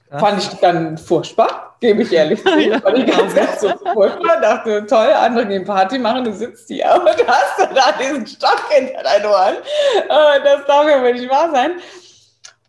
[0.09, 2.59] Fand ich dann furchtbar, gebe ich ehrlich zu.
[2.59, 2.79] Ja.
[2.79, 4.41] Fand ich ganz, ganz so furchtbar.
[4.41, 9.03] Dachte, toll, andere gehen Party machen, du sitzt hier und hast da diesen Stock hinter
[9.03, 9.55] deinen Ohren.
[9.55, 11.73] Äh, das darf ja wohl nicht wahr sein.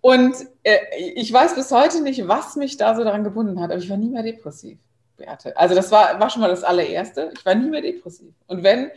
[0.02, 0.78] Und äh,
[1.14, 3.96] ich weiß bis heute nicht, was mich da so daran gebunden hat, aber ich war
[3.96, 4.78] nie mehr depressiv,
[5.16, 5.56] Beate.
[5.56, 7.30] Also das war, war schon mal das allererste.
[7.34, 8.34] Ich war nie mehr depressiv.
[8.46, 8.90] Und wenn,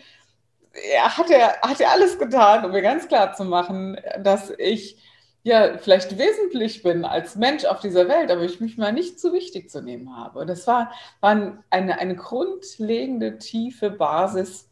[0.94, 4.98] er hat er, hat er alles getan, um mir ganz klar zu machen, dass ich
[5.44, 9.34] ja vielleicht wesentlich bin als Mensch auf dieser Welt, aber ich mich mal nicht zu
[9.34, 10.40] wichtig zu nehmen habe.
[10.40, 14.70] Und das war, war eine, eine grundlegende, tiefe Basis.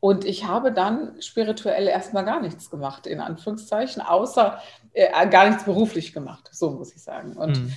[0.00, 4.58] Und ich habe dann spirituell erstmal gar nichts gemacht, in Anführungszeichen, außer
[4.94, 7.34] äh, gar nichts beruflich gemacht, so muss ich sagen.
[7.34, 7.72] Und, mhm.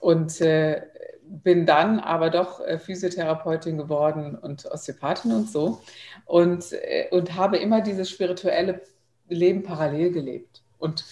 [0.00, 0.82] und äh,
[1.22, 5.80] bin dann aber doch äh, Physiotherapeutin geworden und Osteopathin und so.
[6.24, 8.82] Und, äh, und habe immer dieses spirituelle
[9.28, 10.62] Leben parallel gelebt.
[10.80, 11.04] Und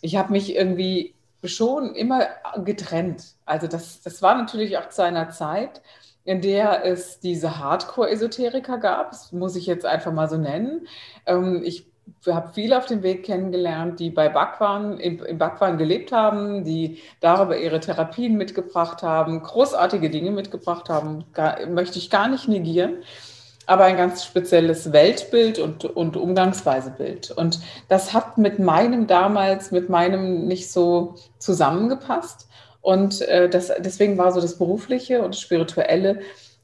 [0.00, 2.26] ich habe mich irgendwie schon immer
[2.64, 3.34] getrennt.
[3.46, 5.80] Also das, das war natürlich auch zu einer Zeit,
[6.24, 10.86] in der es diese Hardcore-Esoteriker gab, das muss ich jetzt einfach mal so nennen.
[11.26, 11.86] Ähm, ich
[12.26, 17.56] habe viele auf dem Weg kennengelernt, die bei Bhagwan, im, Bhagwan gelebt haben, die darüber
[17.56, 21.24] ihre Therapien mitgebracht haben, großartige Dinge mitgebracht haben,
[21.68, 23.02] möchte ich gar nicht negieren
[23.70, 27.30] aber ein ganz spezielles Weltbild und, und Umgangsweisebild.
[27.30, 32.48] Und das hat mit meinem damals, mit meinem nicht so zusammengepasst.
[32.80, 36.20] Und äh, das, deswegen war so das Berufliche und das Spirituelle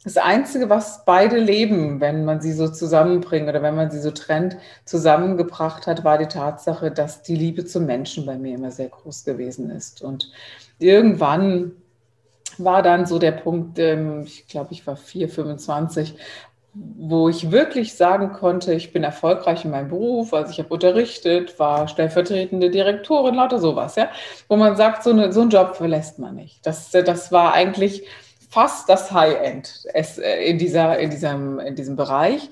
[0.06, 4.12] das Einzige, was beide Leben, wenn man sie so zusammenbringt oder wenn man sie so
[4.12, 8.88] trennt, zusammengebracht hat, war die Tatsache, dass die Liebe zum Menschen bei mir immer sehr
[8.88, 10.02] groß gewesen ist.
[10.02, 10.30] Und
[10.78, 11.72] irgendwann
[12.58, 16.16] war dann so der Punkt, ähm, ich glaube, ich war 4, 25,
[16.78, 21.58] wo ich wirklich sagen konnte, ich bin erfolgreich in meinem Beruf, also ich habe unterrichtet,
[21.58, 24.10] war stellvertretende Direktorin, lauter sowas, ja,
[24.48, 26.66] wo man sagt, so, eine, so einen Job verlässt man nicht.
[26.66, 28.04] Das, das war eigentlich
[28.50, 32.50] fast das High-End äh, in, dieser, in, diesem, in diesem Bereich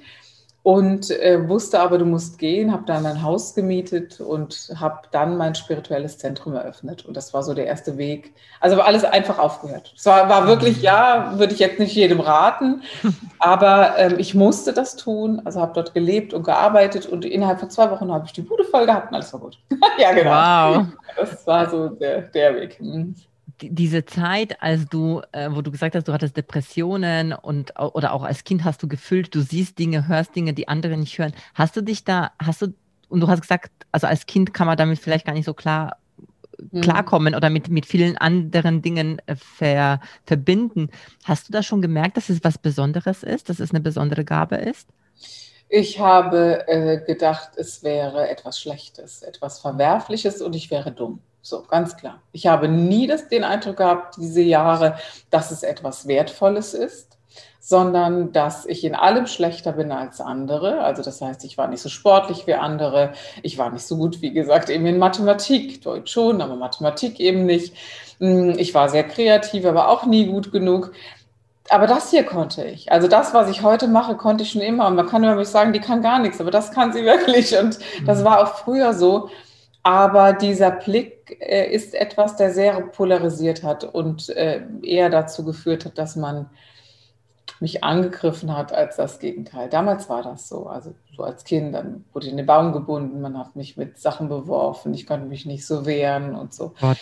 [0.64, 5.37] und äh, wusste aber, du musst gehen, habe dann ein Haus gemietet und habe dann
[5.37, 7.05] mein spirituelles Zentrum eröffnet.
[7.05, 8.33] Und das war so der erste Weg.
[8.61, 9.92] Also war alles einfach aufgehört.
[9.94, 12.83] Es war, war wirklich, ja, würde ich jetzt nicht jedem raten,
[13.40, 15.42] aber ähm, ich musste das tun.
[15.44, 18.64] Also habe dort gelebt und gearbeitet und innerhalb von zwei Wochen habe ich die Bude
[18.64, 19.59] voll gehabt und alles war gut.
[19.98, 20.79] ja, genau.
[20.79, 20.87] Wow.
[21.18, 22.81] Das war so der, der Weg.
[23.60, 28.22] Diese Zeit, als du, äh, wo du gesagt hast, du hattest Depressionen und oder auch
[28.22, 31.32] als Kind hast du gefühlt, du siehst Dinge, hörst Dinge, die andere nicht hören.
[31.54, 32.74] Hast du dich da, hast du,
[33.08, 35.98] und du hast gesagt, also als Kind kann man damit vielleicht gar nicht so klar
[36.70, 36.80] mhm.
[36.80, 40.90] klarkommen oder mit, mit vielen anderen Dingen äh, ver, verbinden.
[41.24, 44.56] Hast du da schon gemerkt, dass es was Besonderes ist, dass es eine besondere Gabe
[44.56, 44.88] ist?
[45.68, 51.20] Ich habe äh, gedacht, es wäre etwas Schlechtes, etwas Verwerfliches und ich wäre dumm.
[51.46, 52.22] So, ganz klar.
[52.33, 54.96] Ich habe nie das, den Eindruck gehabt, diese Jahre,
[55.28, 57.18] dass es etwas Wertvolles ist,
[57.61, 60.80] sondern dass ich in allem schlechter bin als andere.
[60.80, 63.12] Also das heißt, ich war nicht so sportlich wie andere.
[63.42, 65.83] Ich war nicht so gut, wie gesagt, eben in Mathematik.
[65.83, 67.74] Deutsch schon, aber Mathematik eben nicht.
[68.20, 70.92] Hm, ich war sehr kreativ, aber auch nie gut genug.
[71.68, 72.90] Aber das hier konnte ich.
[72.90, 74.87] Also das, was ich heute mache, konnte ich schon immer.
[74.87, 77.54] Und man kann über mich sagen, die kann gar nichts, aber das kann sie wirklich.
[77.59, 78.24] Und das mhm.
[78.24, 79.28] war auch früher so.
[79.84, 85.84] Aber dieser Blick äh, ist etwas, der sehr polarisiert hat und äh, eher dazu geführt
[85.84, 86.48] hat, dass man
[87.60, 89.68] mich angegriffen hat als das Gegenteil.
[89.68, 90.66] Damals war das so.
[90.66, 93.98] Also so als Kind, dann wurde ich in den Baum gebunden, man hat mich mit
[93.98, 96.72] Sachen beworfen, ich konnte mich nicht so wehren und so.
[96.80, 96.98] Gott.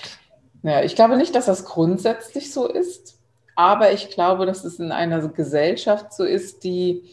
[0.64, 3.18] Ja, ich glaube nicht, dass das grundsätzlich so ist,
[3.54, 7.04] aber ich glaube, dass es in einer Gesellschaft so ist, die,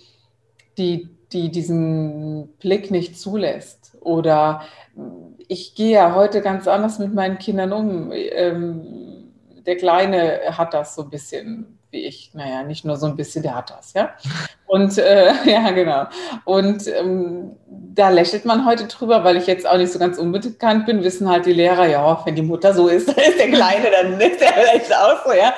[0.78, 4.62] die, die diesen Blick nicht zulässt oder
[5.50, 8.12] ich gehe ja heute ganz anders mit meinen Kindern um.
[8.14, 9.34] Ähm,
[9.66, 12.32] der Kleine hat das so ein bisschen wie ich.
[12.36, 14.12] Naja, nicht nur so ein bisschen, der hat das, ja.
[14.68, 16.06] Und äh, ja, genau.
[16.46, 20.86] Und ähm, da lächelt man heute drüber, weil ich jetzt auch nicht so ganz unbekannt
[20.86, 23.88] bin, wissen halt die Lehrer, ja, wenn die Mutter so ist, dann ist der Kleine,
[23.90, 25.56] dann ist der vielleicht auch so, ja.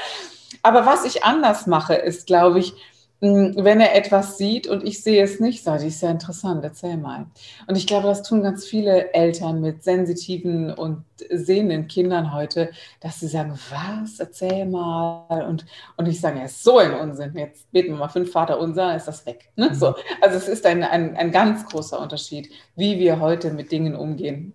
[0.64, 2.74] Aber was ich anders mache, ist, glaube ich,
[3.22, 6.98] wenn er etwas sieht und ich sehe es nicht, sage ich, ist ja interessant, erzähl
[6.98, 7.28] mal.
[7.68, 13.20] Und ich glaube, das tun ganz viele Eltern mit sensitiven und sehenden Kindern heute, dass
[13.20, 15.46] sie sagen, was, erzähl mal.
[15.48, 17.34] Und, und ich sage, ja, ist so ein Unsinn.
[17.36, 19.52] Jetzt beten wir mal fünf Vater unser, ist das weg.
[19.56, 19.76] Ne?
[19.76, 19.90] So.
[19.90, 19.96] Mhm.
[20.22, 24.54] Also es ist ein, ein, ein ganz großer Unterschied, wie wir heute mit Dingen umgehen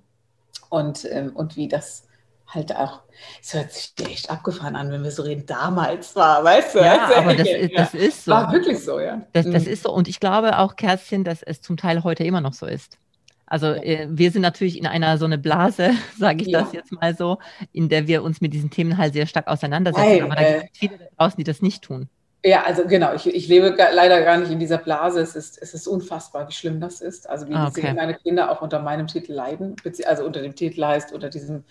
[0.70, 2.05] und, ähm, und wie das
[2.48, 3.02] halt auch,
[3.42, 6.78] es hört sich echt abgefahren an, wenn wir so reden, damals war, weißt du?
[6.78, 8.32] Ja, weißt aber das, ist, das ist so.
[8.32, 9.26] War wirklich so, ja.
[9.32, 9.72] Das, das mhm.
[9.72, 9.92] ist so.
[9.92, 12.98] Und ich glaube auch, Kerstin, dass es zum Teil heute immer noch so ist.
[13.46, 13.82] Also ja.
[13.82, 16.62] äh, wir sind natürlich in einer so eine Blase, sage ich ja.
[16.62, 17.38] das jetzt mal so,
[17.72, 20.08] in der wir uns mit diesen Themen halt sehr stark auseinandersetzen.
[20.08, 22.08] Nein, aber da gibt es viele draußen, die das nicht tun.
[22.46, 25.20] Ja, also genau, ich, ich lebe leider gar nicht in dieser Blase.
[25.20, 27.28] Es ist, es ist unfassbar, wie schlimm das ist.
[27.28, 27.92] Also wie ah, okay.
[27.92, 31.64] meine Kinder auch unter meinem Titel leiden, also unter dem Titel heißt, unter diesem,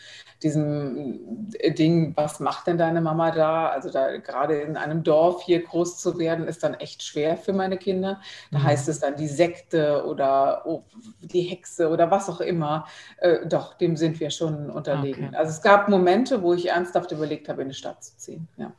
[0.43, 3.69] diesem Ding, was macht denn deine Mama da?
[3.69, 7.53] Also da gerade in einem Dorf hier groß zu werden, ist dann echt schwer für
[7.53, 8.19] meine Kinder.
[8.51, 8.63] Da mhm.
[8.63, 10.83] heißt es dann die Sekte oder oh,
[11.21, 12.85] die Hexe oder was auch immer.
[13.19, 15.27] Äh, doch, dem sind wir schon unterlegen.
[15.29, 15.38] Okay.
[15.38, 18.49] Also es gab Momente, wo ich ernsthaft überlegt habe, in die Stadt zu ziehen.
[18.57, 18.73] Ja.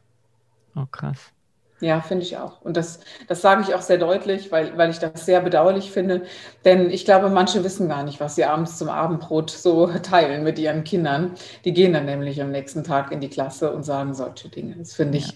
[0.75, 1.33] Oh, krass.
[1.81, 2.63] Ja, finde ich auch.
[2.63, 6.23] Und das, das sage ich auch sehr deutlich, weil, weil ich das sehr bedauerlich finde.
[6.65, 10.59] Denn ich glaube, manche wissen gar nicht, was sie abends zum Abendbrot so teilen mit
[10.59, 11.33] ihren Kindern.
[11.65, 14.75] Die gehen dann nämlich am nächsten Tag in die Klasse und sagen solche Dinge.
[14.77, 15.35] Das finde ich ja.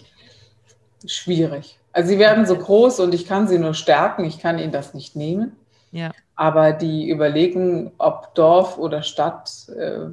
[1.09, 1.77] schwierig.
[1.93, 4.25] Also sie werden so groß und ich kann sie nur stärken.
[4.25, 5.55] Ich kann ihnen das nicht nehmen.
[5.91, 6.11] Ja.
[6.35, 10.07] Aber die Überlegung, ob Dorf oder Stadt, äh,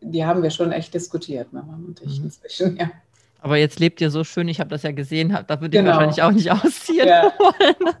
[0.00, 2.26] die haben wir schon echt diskutiert, Mama und ich mhm.
[2.26, 2.90] inzwischen, ja.
[3.42, 5.96] Aber jetzt lebt ihr so schön, ich habe das ja gesehen, da würde ich genau.
[5.96, 7.32] wahrscheinlich auch nicht ausziehen ja.
[7.38, 7.94] wollen.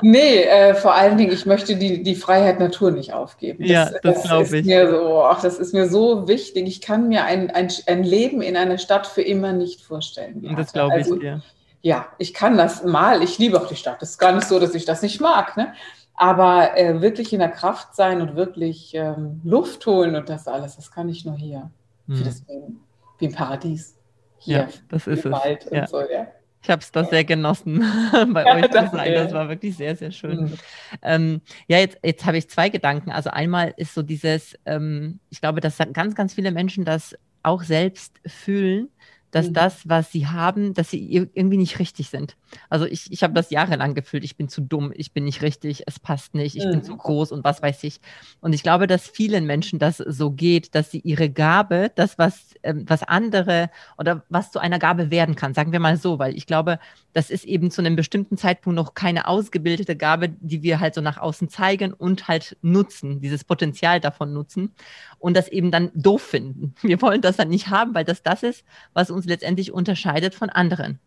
[0.00, 3.60] Nee, äh, vor allen Dingen, ich möchte die, die Freiheit Natur nicht aufgeben.
[3.60, 4.66] Das, ja, das, das glaube ich.
[4.66, 6.66] Mir so, ach, das ist mir so wichtig.
[6.66, 10.44] Ich kann mir ein, ein, ein Leben in einer Stadt für immer nicht vorstellen.
[10.46, 11.42] Und das glaube also, ich dir.
[11.82, 13.22] Ja, ich kann das mal.
[13.22, 14.02] Ich liebe auch die Stadt.
[14.02, 15.56] Es ist gar nicht so, dass ich das nicht mag.
[15.56, 15.74] Ne?
[16.14, 20.76] Aber äh, wirklich in der Kraft sein und wirklich ähm, Luft holen und das alles,
[20.76, 21.70] das kann ich nur hier.
[22.08, 22.16] Hm.
[22.16, 22.76] Ich das wie,
[23.18, 23.96] wie ein Paradies
[24.42, 25.32] hier ja, das ist es.
[25.70, 25.86] Ja.
[25.86, 26.26] so, ja.
[26.62, 27.80] Ich habe es da sehr genossen,
[28.32, 29.14] bei euch zu sein.
[29.14, 30.44] Das war wirklich sehr, sehr schön.
[30.44, 30.58] Mhm.
[31.02, 33.10] Ähm, ja, jetzt, jetzt habe ich zwei Gedanken.
[33.10, 37.62] Also einmal ist so dieses, ähm, ich glaube, dass ganz, ganz viele Menschen das auch
[37.62, 38.88] selbst fühlen,
[39.32, 39.54] dass mhm.
[39.54, 42.36] das, was sie haben, dass sie irgendwie nicht richtig sind.
[42.68, 45.84] Also ich, ich habe das jahrelang gefühlt, ich bin zu dumm, ich bin nicht richtig,
[45.86, 46.70] es passt nicht, ich mhm.
[46.70, 48.00] bin zu groß und was weiß ich.
[48.40, 52.54] Und ich glaube, dass vielen Menschen das so geht, dass sie ihre Gabe, das, was,
[52.62, 56.36] ähm, was andere oder was zu einer Gabe werden kann, sagen wir mal so, weil
[56.36, 56.78] ich glaube,
[57.12, 61.00] das ist eben zu einem bestimmten Zeitpunkt noch keine ausgebildete Gabe, die wir halt so
[61.00, 64.72] nach außen zeigen und halt nutzen, dieses Potenzial davon nutzen
[65.18, 66.74] und das eben dann doof finden.
[66.82, 70.50] Wir wollen das dann nicht haben, weil das das ist, was uns letztendlich unterscheidet von
[70.50, 70.98] anderen.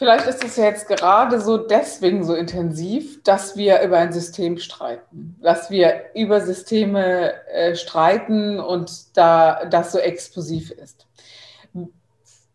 [0.00, 5.36] Vielleicht ist es jetzt gerade so deswegen so intensiv, dass wir über ein System streiten,
[5.42, 11.06] dass wir über Systeme äh, streiten und da das so explosiv ist.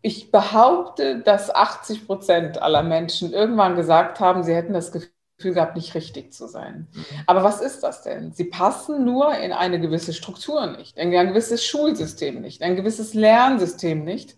[0.02, 5.52] Ich behaupte, dass 80 Prozent aller Menschen irgendwann gesagt haben, sie hätten das Gefühl, Gefühl
[5.52, 6.88] gehabt, nicht richtig zu sein.
[6.94, 7.04] Mhm.
[7.26, 8.32] Aber was ist das denn?
[8.32, 13.12] Sie passen nur in eine gewisse Struktur nicht, in ein gewisses Schulsystem nicht, ein gewisses
[13.12, 14.34] Lernsystem nicht.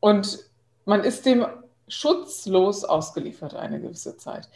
[0.00, 0.38] Und
[0.84, 1.46] man ist dem
[1.88, 4.48] schutzlos ausgeliefert eine gewisse Zeit.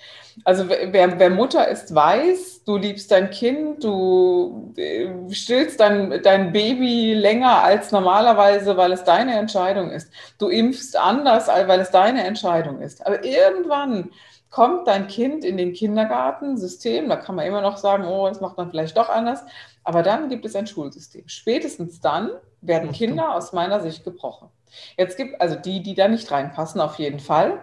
[0.44, 6.52] Also wer, wer, Mutter ist, weiß, du liebst dein Kind, du äh, stillst dein, dein
[6.52, 10.10] Baby länger als normalerweise, weil es deine Entscheidung ist.
[10.38, 13.06] Du impfst anders, weil es deine Entscheidung ist.
[13.06, 14.10] Aber irgendwann
[14.50, 18.56] kommt dein Kind in den Kindergartensystem, da kann man immer noch sagen, oh, das macht
[18.56, 19.44] man vielleicht doch anders,
[19.84, 21.28] aber dann gibt es ein Schulsystem.
[21.28, 22.30] Spätestens dann
[22.62, 24.48] werden Kinder aus meiner Sicht gebrochen.
[24.96, 27.58] Jetzt gibt also die, die da nicht reinpassen, auf jeden Fall.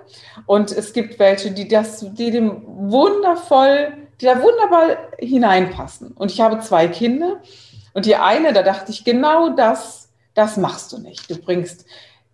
[0.46, 6.12] Und es gibt welche, die das, die dem wundervoll, die da wunderbar hineinpassen.
[6.12, 7.42] Und ich habe zwei Kinder
[7.94, 11.30] und die eine, da dachte ich, genau das, das machst du nicht.
[11.30, 11.86] Du bringst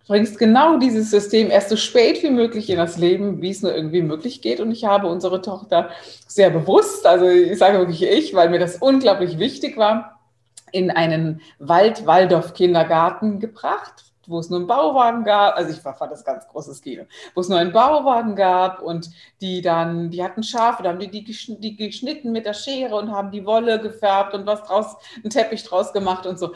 [0.06, 3.74] bringst genau dieses System erst so spät wie möglich in das Leben, wie es nur
[3.74, 4.60] irgendwie möglich geht.
[4.60, 5.90] Und ich habe unsere Tochter
[6.26, 10.20] sehr bewusst, also ich sage wirklich ich, weil mir das unglaublich wichtig war,
[10.72, 16.24] in einen Wald-Waldorf-Kindergarten gebracht, wo es nur einen Bauwagen gab, also ich war, fand das
[16.24, 17.04] ganz großes Kino,
[17.34, 19.10] wo es nur einen Bauwagen gab und
[19.40, 21.24] die dann, die hatten Schafe, da haben die, die,
[21.60, 25.62] die geschnitten mit der Schere und haben die Wolle gefärbt und was draus, einen Teppich
[25.62, 26.52] draus gemacht und so.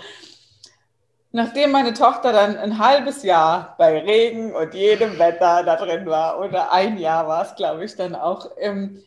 [1.33, 6.41] Nachdem meine Tochter dann ein halbes Jahr bei Regen und jedem Wetter da drin war,
[6.41, 9.03] oder ein Jahr war es, glaube ich, dann auch, ähm,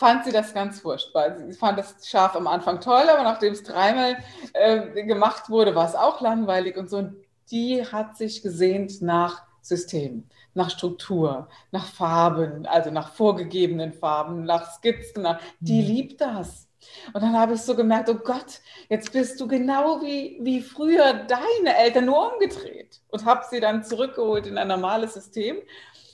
[0.00, 1.36] fand sie das ganz furchtbar.
[1.38, 4.16] Sie fand das Schaf am Anfang toll, aber nachdem es dreimal
[4.54, 6.98] äh, gemacht wurde, war es auch langweilig und so.
[6.98, 7.16] Und
[7.50, 10.24] die hat sich gesehnt nach System,
[10.54, 15.22] nach Struktur, nach Farben, also nach vorgegebenen Farben, nach Skizzen.
[15.22, 15.86] Nach, die mhm.
[15.86, 16.68] liebt das.
[17.12, 21.12] Und dann habe ich so gemerkt, oh Gott, jetzt bist du genau wie, wie früher
[21.12, 23.00] deine Eltern, nur umgedreht.
[23.08, 25.58] Und habe sie dann zurückgeholt in ein normales System.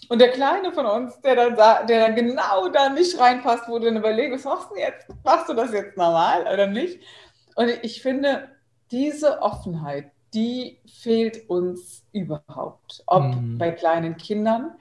[0.08, 1.56] Und der Kleine von uns, der dann,
[1.86, 5.06] der dann genau da nicht reinpasst, du dann überlegst, was machst du jetzt?
[5.24, 7.00] Machst du das jetzt normal oder nicht?
[7.54, 8.48] Und ich finde,
[8.90, 13.02] diese Offenheit, die fehlt uns überhaupt.
[13.06, 13.58] Ob mhm.
[13.58, 14.72] bei kleinen Kindern,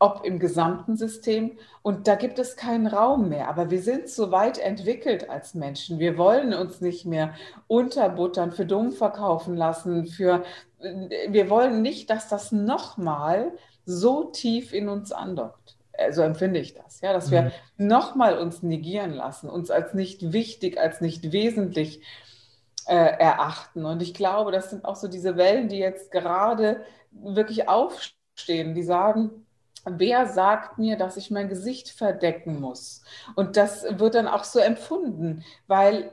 [0.00, 1.52] ob im gesamten System.
[1.82, 3.48] Und da gibt es keinen Raum mehr.
[3.48, 6.00] Aber wir sind so weit entwickelt als Menschen.
[6.00, 7.34] Wir wollen uns nicht mehr
[7.68, 10.06] unterbuttern, für dumm verkaufen lassen.
[10.06, 10.42] Für,
[10.80, 13.52] wir wollen nicht, dass das nochmal
[13.86, 15.76] so tief in uns andockt.
[16.10, 17.86] So empfinde ich das, ja, dass wir mhm.
[17.86, 22.25] nochmal uns negieren lassen, uns als nicht wichtig, als nicht wesentlich äh,
[22.86, 23.84] erachten.
[23.84, 28.82] Und ich glaube, das sind auch so diese Wellen, die jetzt gerade wirklich aufstehen, die
[28.82, 29.46] sagen,
[29.84, 33.02] wer sagt mir, dass ich mein Gesicht verdecken muss?
[33.34, 36.12] Und das wird dann auch so empfunden, weil,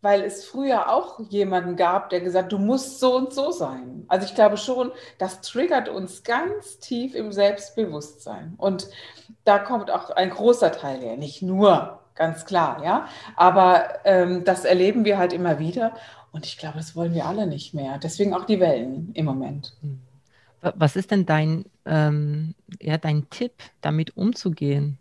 [0.00, 4.04] weil es früher auch jemanden gab, der gesagt, du musst so und so sein.
[4.08, 8.54] Also ich glaube schon, das triggert uns ganz tief im Selbstbewusstsein.
[8.56, 8.88] Und
[9.44, 13.06] da kommt auch ein großer Teil her, nicht nur, ganz klar, ja.
[13.36, 15.92] Aber ähm, das erleben wir halt immer wieder.
[16.32, 17.98] Und ich glaube, das wollen wir alle nicht mehr.
[17.98, 19.74] Deswegen auch die Wellen im Moment.
[19.82, 20.00] Mhm.
[20.76, 24.98] Was ist denn dein, ähm, ja, dein Tipp, damit umzugehen?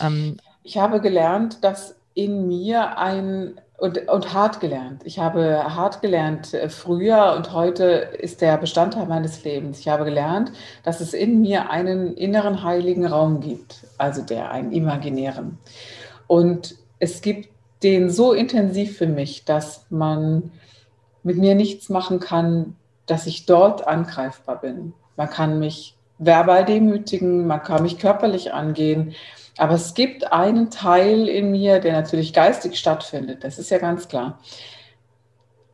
[0.00, 5.02] Ähm, ich habe gelernt, dass in mir ein und, und hart gelernt.
[5.04, 9.80] Ich habe hart gelernt äh, früher und heute ist der Bestandteil meines Lebens.
[9.80, 10.52] Ich habe gelernt,
[10.82, 15.58] dass es in mir einen inneren heiligen Raum gibt, also der einen imaginären.
[16.26, 17.48] Und es gibt
[17.82, 20.50] den so intensiv für mich, dass man
[21.22, 24.92] mit mir nichts machen kann, dass ich dort angreifbar bin.
[25.16, 29.14] Man kann mich verbal demütigen, man kann mich körperlich angehen,
[29.58, 34.08] aber es gibt einen Teil in mir, der natürlich geistig stattfindet, das ist ja ganz
[34.08, 34.38] klar,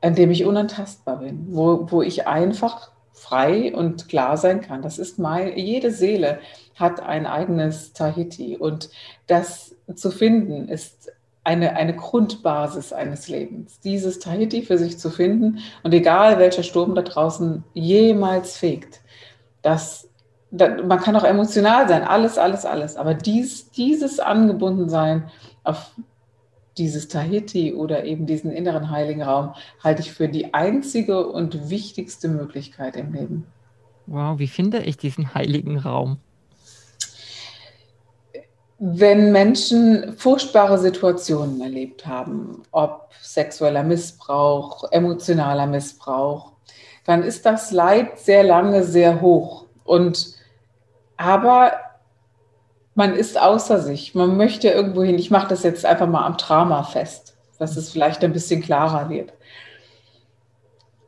[0.00, 2.91] an dem ich unantastbar bin, wo, wo ich einfach
[3.22, 4.82] frei und klar sein kann.
[4.82, 6.40] Das ist mein, jede Seele
[6.74, 8.90] hat ein eigenes Tahiti und
[9.26, 11.12] das zu finden ist
[11.44, 13.80] eine, eine Grundbasis eines Lebens.
[13.80, 19.00] Dieses Tahiti für sich zu finden und egal welcher Sturm da draußen jemals fegt,
[19.62, 20.08] das,
[20.50, 25.30] man kann auch emotional sein, alles, alles, alles, aber dies, dieses Angebundensein
[25.64, 25.92] auf
[26.78, 32.28] dieses Tahiti oder eben diesen inneren heiligen Raum halte ich für die einzige und wichtigste
[32.28, 33.46] Möglichkeit im Leben.
[34.06, 36.18] Wow, wie finde ich diesen heiligen Raum?
[38.78, 46.52] Wenn Menschen furchtbare Situationen erlebt haben, ob sexueller Missbrauch, emotionaler Missbrauch,
[47.04, 49.66] dann ist das Leid sehr lange sehr hoch.
[49.84, 50.34] Und
[51.16, 51.72] aber
[52.94, 54.14] man ist außer sich.
[54.14, 55.18] Man möchte irgendwo hin.
[55.18, 59.08] Ich mache das jetzt einfach mal am Drama fest, dass es vielleicht ein bisschen klarer
[59.08, 59.32] wird.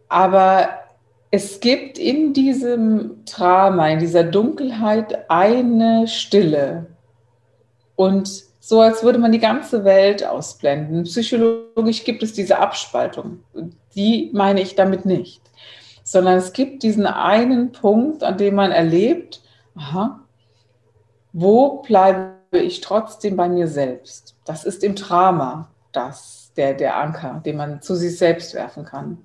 [0.08, 0.68] Aber
[1.30, 6.86] es gibt in diesem Drama, in dieser Dunkelheit eine Stille.
[7.96, 11.04] Und so, als würde man die ganze Welt ausblenden.
[11.04, 13.40] Psychologisch gibt es diese Abspaltung.
[13.94, 15.42] Die meine ich damit nicht.
[16.02, 19.42] Sondern es gibt diesen einen Punkt, an dem man erlebt,
[19.74, 20.23] aha,
[21.34, 24.36] wo bleibe ich trotzdem bei mir selbst?
[24.44, 29.18] Das ist im Drama das, der, der Anker, den man zu sich selbst werfen kann.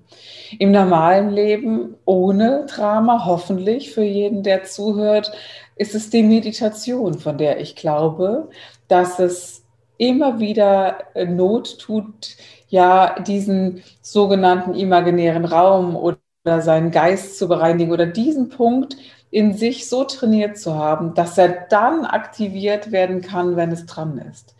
[0.58, 5.30] Im normalen Leben ohne Drama, hoffentlich für jeden, der zuhört,
[5.76, 8.50] ist es die Meditation, von der ich glaube,
[8.88, 9.64] dass es
[9.96, 12.36] immer wieder Not tut,
[12.68, 16.18] ja, diesen sogenannten imaginären Raum oder
[16.60, 18.96] seinen Geist zu bereinigen oder diesen Punkt,
[19.30, 24.20] in sich so trainiert zu haben, dass er dann aktiviert werden kann, wenn es dran
[24.30, 24.54] ist.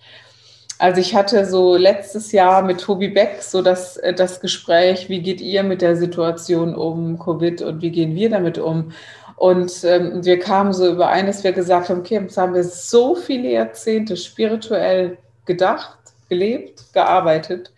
[0.79, 5.21] Also ich hatte so letztes Jahr mit Tobi Beck so das, äh, das Gespräch, wie
[5.21, 8.93] geht ihr mit der Situation um Covid und wie gehen wir damit um?
[9.37, 13.15] Und ähm, wir kamen so überein, dass wir gesagt haben, okay, jetzt haben wir so
[13.15, 15.99] viele Jahrzehnte spirituell gedacht,
[16.29, 17.73] gelebt, gearbeitet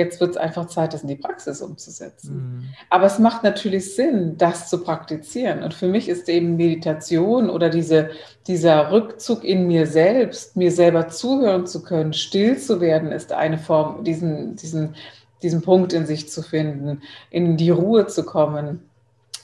[0.00, 2.34] Jetzt wird es einfach Zeit, das in die Praxis umzusetzen.
[2.34, 2.64] Mhm.
[2.88, 5.62] Aber es macht natürlich Sinn, das zu praktizieren.
[5.62, 8.08] Und für mich ist eben Meditation oder diese,
[8.46, 13.58] dieser Rückzug in mir selbst, mir selber zuhören zu können, still zu werden, ist eine
[13.58, 14.94] Form, diesen, diesen,
[15.42, 18.88] diesen Punkt in sich zu finden, in die Ruhe zu kommen.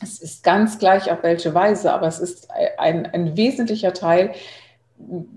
[0.03, 2.49] Es ist ganz gleich auf welche Weise, aber es ist
[2.79, 4.33] ein, ein wesentlicher Teil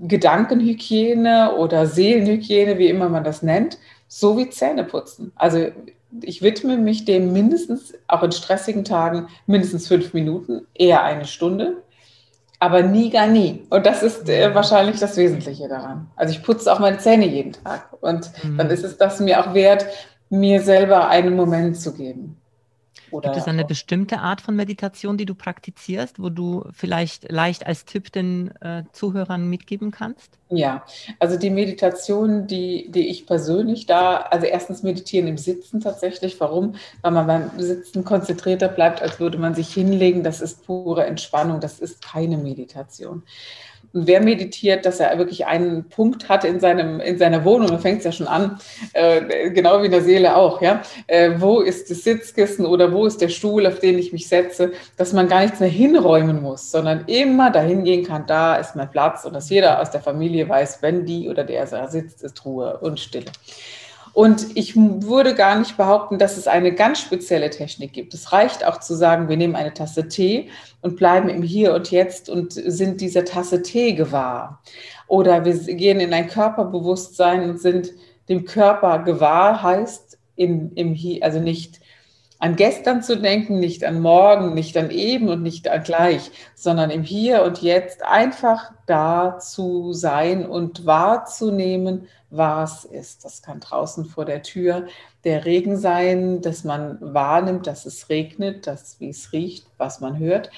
[0.08, 3.78] Gedankenhygiene oder Seelenhygiene, wie immer man das nennt
[4.10, 5.32] so wie Zähneputzen.
[5.36, 5.68] Also
[6.22, 11.84] ich widme mich dem mindestens, auch in stressigen Tagen, mindestens fünf Minuten, eher eine Stunde,
[12.60, 13.66] aber nie gar nie.
[13.70, 16.10] Und das ist äh, wahrscheinlich das Wesentliche daran.
[16.16, 18.58] Also ich putze auch meine Zähne jeden Tag und mhm.
[18.58, 19.86] dann ist es das mir auch wert,
[20.30, 22.36] mir selber einen Moment zu geben.
[23.12, 27.66] Oder Gibt es eine bestimmte Art von Meditation, die du praktizierst, wo du vielleicht leicht
[27.66, 30.40] als Tipp den äh, Zuhörern mitgeben kannst?
[30.50, 30.84] Ja,
[31.20, 36.40] also die Meditation, die, die ich persönlich da, also erstens meditieren im Sitzen tatsächlich.
[36.40, 36.76] Warum?
[37.02, 40.24] Weil man beim Sitzen konzentrierter bleibt, als würde man sich hinlegen.
[40.24, 43.24] Das ist pure Entspannung, das ist keine Meditation.
[43.94, 48.00] Wer meditiert, dass er wirklich einen Punkt hat in, seinem, in seiner Wohnung, da fängt
[48.00, 48.60] es ja schon an,
[48.94, 50.82] äh, genau wie in der Seele auch, ja.
[51.08, 54.72] Äh, wo ist das Sitzkissen oder wo ist der Stuhl, auf den ich mich setze,
[54.98, 58.92] dass man gar nichts mehr hinräumen muss, sondern immer dahin gehen kann, da ist mein
[58.92, 62.78] Platz und dass jeder aus der Familie weiß, wenn die oder der sitzt, ist Ruhe
[62.78, 63.32] und Stille.
[64.14, 68.14] Und ich würde gar nicht behaupten, dass es eine ganz spezielle Technik gibt.
[68.14, 70.50] Es reicht auch zu sagen, wir nehmen eine Tasse Tee
[70.82, 74.62] und bleiben im Hier und Jetzt und sind dieser Tasse Tee gewahr.
[75.08, 77.92] Oder wir gehen in ein Körperbewusstsein und sind
[78.30, 81.80] dem Körper gewahr, heißt in, im Hier, also nicht
[82.42, 86.90] an gestern zu denken, nicht an morgen, nicht an eben und nicht an gleich, sondern
[86.90, 93.26] im Hier und Jetzt einfach da zu sein und wahrzunehmen, was ist.
[93.26, 94.88] Das kann draußen vor der Tür
[95.26, 100.18] der Regen sein, dass man wahrnimmt, dass es regnet, dass, wie es riecht, was man
[100.18, 100.50] hört.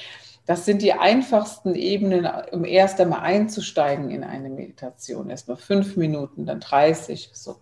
[0.45, 5.32] Das sind die einfachsten Ebenen, um erst einmal einzusteigen in eine Meditation.
[5.32, 7.55] Erst mal fünf Minuten, dann 30, so.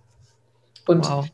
[0.87, 1.25] Und wow.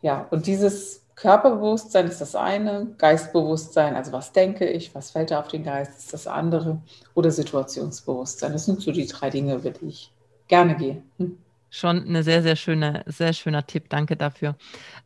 [0.00, 5.40] ja, und dieses Körperbewusstsein ist das eine, Geistbewusstsein, also was denke ich, was fällt da
[5.40, 6.82] auf den Geist, ist das andere
[7.14, 8.52] oder Situationsbewusstsein.
[8.52, 10.12] Das sind so die drei Dinge, über die ich
[10.46, 11.02] gerne gehe.
[11.16, 11.38] Hm.
[11.70, 13.88] Schon eine sehr, sehr schöne, sehr schöner Tipp.
[13.88, 14.56] Danke dafür.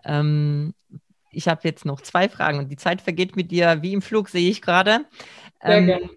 [0.04, 0.74] Ähm,
[1.30, 4.28] ich habe jetzt noch zwei Fragen und die Zeit vergeht mit dir wie im Flug,
[4.28, 5.06] sehe ich gerade.
[5.62, 6.11] Ähm,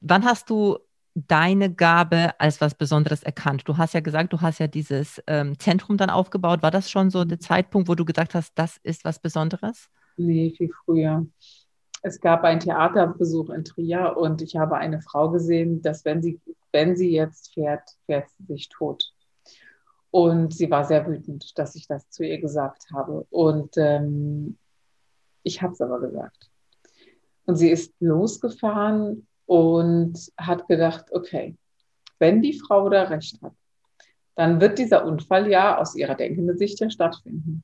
[0.00, 0.78] wann hast du
[1.16, 3.62] deine Gabe als was Besonderes erkannt?
[3.66, 6.62] Du hast ja gesagt, du hast ja dieses ähm, Zentrum dann aufgebaut.
[6.62, 9.88] War das schon so der Zeitpunkt, wo du gesagt hast, das ist was Besonderes?
[10.18, 11.26] Nee, viel früher.
[12.02, 16.38] es gab einen Theaterbesuch in Trier und ich habe eine Frau gesehen, dass wenn sie,
[16.72, 19.12] wenn sie jetzt fährt, fährt sie sich tot.
[20.10, 23.26] Und sie war sehr wütend, dass ich das zu ihr gesagt habe.
[23.30, 24.58] Und ähm,
[25.42, 26.50] ich habe es aber gesagt.
[27.46, 31.56] Und sie ist losgefahren und hat gedacht, okay,
[32.18, 33.52] wenn die Frau da recht hat,
[34.34, 37.62] dann wird dieser Unfall ja aus ihrer denkenden Sicht ja stattfinden.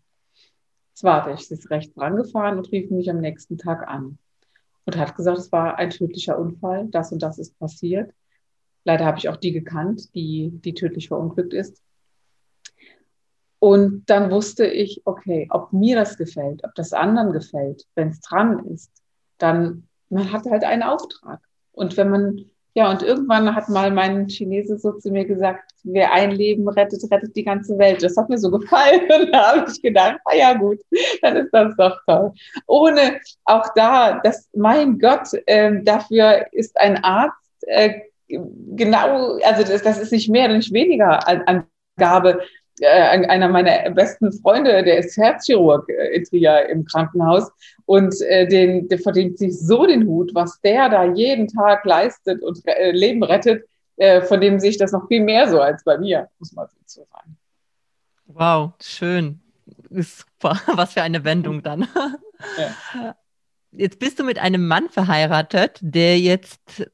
[0.90, 4.18] Jetzt warte ich, sie ist rechts rangefahren und rief mich am nächsten Tag an
[4.84, 8.12] und hat gesagt, es war ein tödlicher Unfall, das und das ist passiert.
[8.84, 11.82] Leider habe ich auch die gekannt, die, die tödlich verunglückt ist.
[13.58, 18.20] Und dann wusste ich, okay, ob mir das gefällt, ob das anderen gefällt, wenn es
[18.20, 18.90] dran ist,
[19.38, 21.40] dann man hat halt einen Auftrag.
[21.72, 22.44] Und wenn man
[22.74, 27.02] ja, und irgendwann hat mal mein Chinese so zu mir gesagt, wer ein Leben rettet,
[27.10, 28.02] rettet die ganze Welt.
[28.02, 29.02] Das hat mir so gefallen.
[29.02, 30.78] Und da habe ich gedacht, na ja gut,
[31.20, 32.32] dann ist das doch toll.
[32.66, 39.82] Ohne auch da, das, mein Gott, äh, dafür ist ein Arzt äh, genau, also das,
[39.82, 41.66] das ist nicht mehr, nicht weniger an,
[41.98, 42.40] Gabe
[42.82, 47.50] äh, einer meiner besten Freunde, der ist Herzchirurg äh, in Trier im Krankenhaus
[47.86, 52.42] und äh, den, der verdient sich so den Hut, was der da jeden Tag leistet
[52.42, 53.64] und äh, Leben rettet,
[53.96, 56.66] äh, von dem sehe ich das noch viel mehr so als bei mir, muss man
[56.86, 57.36] so sagen.
[58.26, 59.40] Wow, schön.
[59.90, 60.58] Super.
[60.74, 61.86] Was für eine Wendung dann.
[62.58, 63.14] Ja.
[63.74, 66.90] Jetzt bist du mit einem Mann verheiratet, der jetzt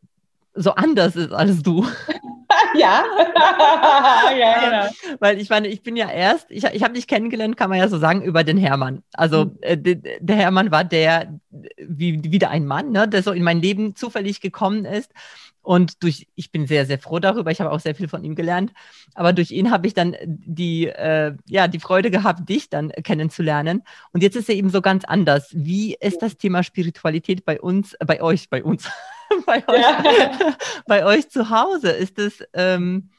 [0.59, 1.87] so anders ist als du.
[2.75, 3.05] ja.
[4.39, 5.17] ja, genau.
[5.21, 7.89] Weil ich meine, ich bin ja erst, ich, ich habe dich kennengelernt, kann man ja
[7.89, 9.03] so sagen, über den Hermann.
[9.13, 9.59] Also mhm.
[9.61, 11.39] äh, de, der Hermann war der,
[11.79, 15.13] wie wieder ein Mann, ne, der so in mein Leben zufällig gekommen ist.
[15.61, 17.51] Und durch, ich bin sehr, sehr froh darüber.
[17.51, 18.73] Ich habe auch sehr viel von ihm gelernt.
[19.15, 23.83] Aber durch ihn habe ich dann die, äh, ja, die Freude gehabt, dich dann kennenzulernen.
[24.13, 25.51] Und jetzt ist er eben so ganz anders.
[25.53, 28.89] Wie ist das Thema Spiritualität bei uns, bei euch, bei uns?
[29.47, 30.57] bei, euch, ja.
[30.87, 31.91] bei euch zu Hause?
[31.91, 33.11] Ist es, ähm,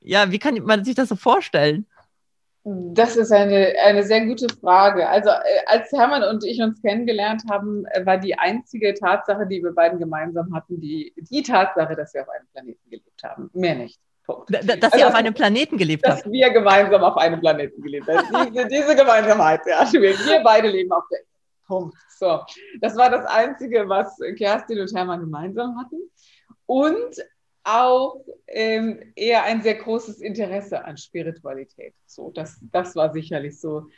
[0.00, 1.86] ja, wie kann man sich das so vorstellen?
[2.64, 5.08] Das ist eine, eine sehr gute Frage.
[5.08, 9.62] Also äh, als Hermann und ich uns kennengelernt haben, äh, war die einzige Tatsache, die
[9.62, 13.50] wir beiden gemeinsam hatten, die, die Tatsache, dass wir auf einem Planeten gelebt haben.
[13.52, 13.98] Mehr nicht.
[14.24, 14.50] Punkt.
[14.50, 16.26] Dass also, ihr auf einem Planeten gelebt dass habt?
[16.26, 18.52] Dass wir gemeinsam auf einem Planeten gelebt haben.
[18.52, 19.92] Diese, diese Gemeinsamkeit, ja.
[19.92, 21.18] Wir beide leben auf der
[21.72, 21.96] Punkt.
[22.18, 22.40] So,
[22.80, 26.00] das war das Einzige, was Kerstin und Hermann gemeinsam hatten.
[26.66, 27.16] Und
[27.64, 31.94] auch ähm, eher ein sehr großes Interesse an Spiritualität.
[32.06, 33.88] So, das, das war sicherlich so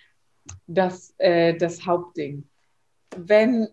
[0.67, 2.49] das, äh, das Hauptding.
[3.17, 3.69] Wenn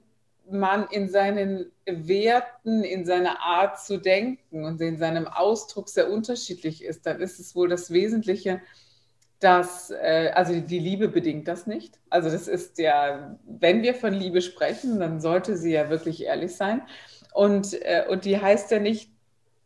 [0.50, 6.84] man in seinen Werten, in seiner Art zu denken und in seinem Ausdruck sehr unterschiedlich
[6.84, 8.62] ist, dann ist es wohl das Wesentliche,
[9.42, 12.00] dass, äh, also die Liebe bedingt das nicht.
[12.10, 16.56] Also das ist ja, wenn wir von Liebe sprechen, dann sollte sie ja wirklich ehrlich
[16.56, 16.84] sein.
[17.34, 19.12] Und, äh, und die heißt ja nicht,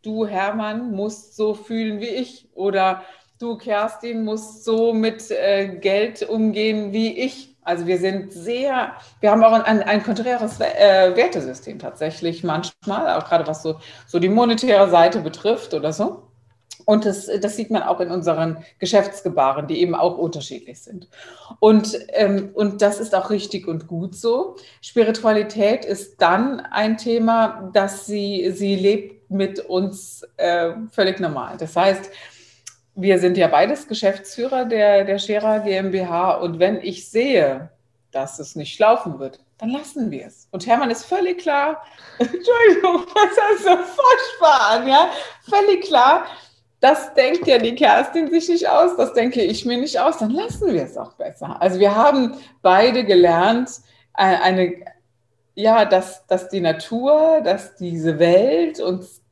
[0.01, 3.03] du Hermann musst so fühlen wie ich oder
[3.39, 7.55] du Kerstin musst so mit äh, Geld umgehen wie ich.
[7.61, 13.27] Also wir sind sehr, wir haben auch ein, ein konträres äh, Wertesystem tatsächlich manchmal, auch
[13.27, 16.31] gerade was so, so die monetäre Seite betrifft oder so.
[16.85, 21.07] Und das, das sieht man auch in unseren Geschäftsgebaren, die eben auch unterschiedlich sind.
[21.59, 24.55] Und, ähm, und das ist auch richtig und gut so.
[24.81, 31.57] Spiritualität ist dann ein Thema, dass sie, sie lebt mit uns äh, völlig normal.
[31.57, 32.11] Das heißt,
[32.95, 36.35] wir sind ja beides Geschäftsführer der, der Scherer GmbH.
[36.35, 37.69] Und wenn ich sehe,
[38.11, 40.47] dass es nicht laufen wird, dann lassen wir es.
[40.51, 41.83] Und Hermann ist völlig klar,
[42.19, 45.09] Entschuldigung, was ist so furchtbar an, ja?
[45.49, 46.25] Völlig klar,
[46.85, 50.29] das denkt ja die Kerstin sich nicht aus, das denke ich mir nicht aus, dann
[50.29, 51.59] lassen wir es auch besser.
[51.59, 53.71] Also wir haben beide gelernt,
[54.15, 54.71] äh, eine,
[55.55, 59.23] ja, dass, dass die Natur, dass diese Welt uns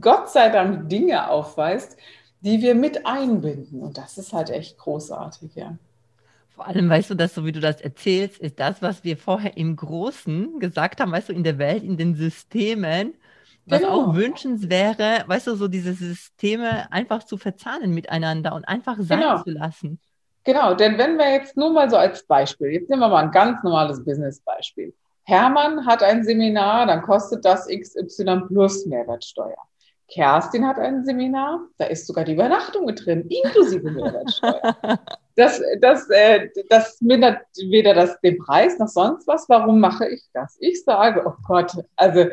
[0.00, 1.96] Gott sei Dank Dinge aufweist,
[2.42, 3.80] die wir mit einbinden.
[3.80, 5.76] Und das ist halt echt großartig, ja.
[6.54, 9.56] Vor allem, weißt du, dass so wie du das erzählst, ist das, was wir vorher
[9.56, 13.14] im Großen gesagt haben, weißt du, in der Welt, in den Systemen,
[13.70, 13.92] was genau.
[13.92, 19.20] auch wünschenswert wäre, weißt du, so diese Systeme einfach zu verzahnen miteinander und einfach sein
[19.20, 19.42] genau.
[19.42, 20.00] zu lassen.
[20.44, 23.30] Genau, denn wenn wir jetzt nur mal so als Beispiel, jetzt nehmen wir mal ein
[23.30, 24.94] ganz normales Business-Beispiel.
[25.24, 29.56] Hermann hat ein Seminar, dann kostet das XY plus Mehrwertsteuer.
[30.10, 34.76] Kerstin hat ein Seminar, da ist sogar die Übernachtung mit drin, inklusive Mehrwertsteuer.
[35.36, 39.48] Das, das, äh, das mindert weder das, den Preis noch sonst was.
[39.48, 40.58] Warum mache ich das?
[40.60, 42.26] Ich sage, oh Gott, also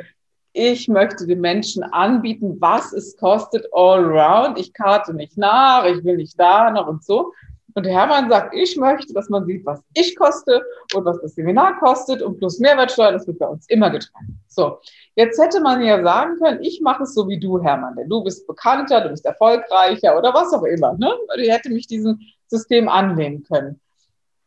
[0.57, 4.57] ich möchte den Menschen anbieten, was es kostet all around.
[4.57, 7.31] Ich karte nicht nach, ich will nicht da noch und so.
[7.75, 10.63] Und Hermann sagt, ich möchte, dass man sieht, was ich koste
[10.95, 14.31] und was das Seminar kostet und plus Mehrwertsteuer, das wird bei uns immer getrennt.
[14.47, 14.79] So,
[15.15, 18.23] jetzt hätte man ja sagen können, ich mache es so wie du, Hermann, denn du
[18.23, 20.97] bist bekannter, du bist erfolgreicher oder was auch immer.
[20.97, 21.13] Ne?
[21.37, 23.79] Ich hätte mich diesem System annehmen können.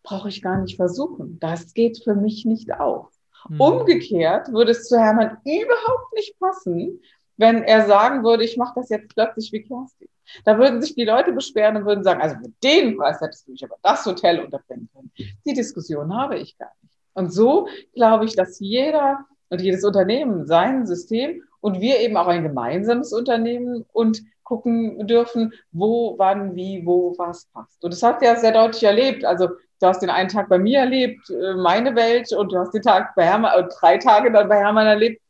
[0.03, 1.39] Brauche ich gar nicht versuchen.
[1.39, 3.20] Das geht für mich nicht auf.
[3.49, 3.61] Mhm.
[3.61, 7.01] Umgekehrt würde es zu Hermann überhaupt nicht passen,
[7.37, 10.09] wenn er sagen würde, ich mache das jetzt plötzlich wie Kerstin.
[10.45, 13.53] Da würden sich die Leute beschweren und würden sagen, also mit dem Preis hättest du
[13.53, 15.11] mich aber das Hotel unterbringen können.
[15.17, 16.95] Die Diskussion habe ich gar nicht.
[17.15, 22.29] Und so glaube ich, dass jeder und jedes Unternehmen sein System und wir eben auch
[22.29, 27.83] ein gemeinsames Unternehmen und gucken dürfen, wo, wann, wie, wo, was passt.
[27.85, 29.25] Und das hat ja sehr deutlich erlebt.
[29.25, 29.49] Also
[29.81, 32.83] du hast den einen Tag bei mir erlebt, äh, meine Welt, und du hast den
[32.83, 35.23] Tag bei Hermann, äh, drei Tage dann bei Hermann erlebt.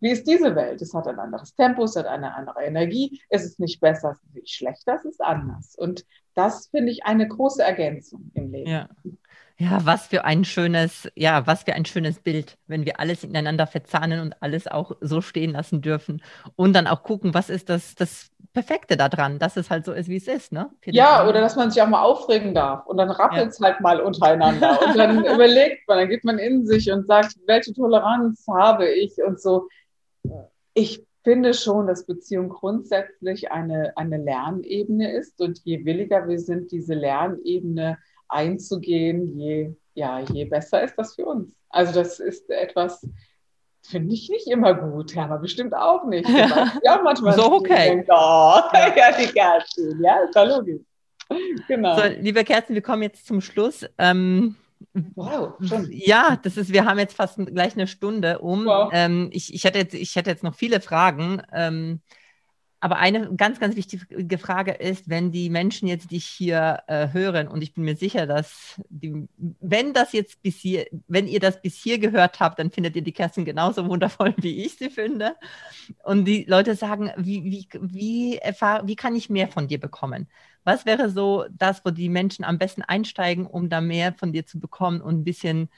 [0.00, 0.80] Wie ist diese Welt?
[0.80, 4.22] Es hat ein anderes Tempo, es hat eine andere Energie, es ist nicht besser, es
[4.22, 5.74] ist nicht schlechter, es ist anders.
[5.76, 6.04] Und
[6.34, 8.70] das finde ich eine große Ergänzung im Leben.
[8.70, 8.88] Ja.
[9.60, 13.66] Ja, was für ein schönes, ja, was für ein schönes Bild, wenn wir alles ineinander
[13.66, 16.22] verzahnen und alles auch so stehen lassen dürfen
[16.54, 20.08] und dann auch gucken, was ist das, das Perfekte daran, dass es halt so ist,
[20.08, 20.70] wie es ist, ne?
[20.80, 23.66] Für ja, oder dass man sich auch mal aufregen darf und dann rappelt es ja.
[23.66, 27.72] halt mal untereinander und dann überlegt man, dann geht man in sich und sagt, welche
[27.72, 29.68] Toleranz habe ich und so.
[30.74, 36.72] Ich finde schon, dass Beziehung grundsätzlich eine, eine Lernebene ist und je williger wir sind,
[36.72, 41.52] diese Lernebene einzugehen, je, ja, je besser ist das für uns.
[41.70, 43.06] Also das ist etwas,
[43.90, 46.28] finde ich nicht immer gut, Herr, bestimmt auch nicht.
[46.82, 47.34] Ja, manchmal.
[47.34, 47.90] so okay.
[47.90, 50.80] Denkt, oh, ja, die Kerstin, ja, ist doch logisch.
[51.66, 51.96] Genau.
[51.96, 53.86] So, liebe Kerstin, wir kommen jetzt zum Schluss.
[53.98, 54.56] Ähm,
[55.14, 55.88] Wow, schon.
[55.90, 58.66] Ja, das ist, wir haben jetzt fast gleich eine Stunde um.
[58.66, 58.90] Wow.
[58.92, 61.42] Ähm, ich, ich, hätte jetzt, ich hätte jetzt noch viele Fragen.
[61.52, 62.00] Ähm,
[62.80, 67.48] aber eine ganz, ganz wichtige Frage ist, wenn die Menschen jetzt dich hier äh, hören,
[67.48, 71.60] und ich bin mir sicher, dass die, wenn das jetzt bis hier, wenn ihr das
[71.60, 75.34] bis hier gehört habt, dann findet ihr die Kerstin genauso wundervoll, wie ich sie finde.
[76.04, 78.40] Und die Leute sagen, wie, wie, wie,
[78.84, 80.28] wie kann ich mehr von dir bekommen?
[80.62, 84.46] Was wäre so das, wo die Menschen am besten einsteigen, um da mehr von dir
[84.46, 85.68] zu bekommen und ein bisschen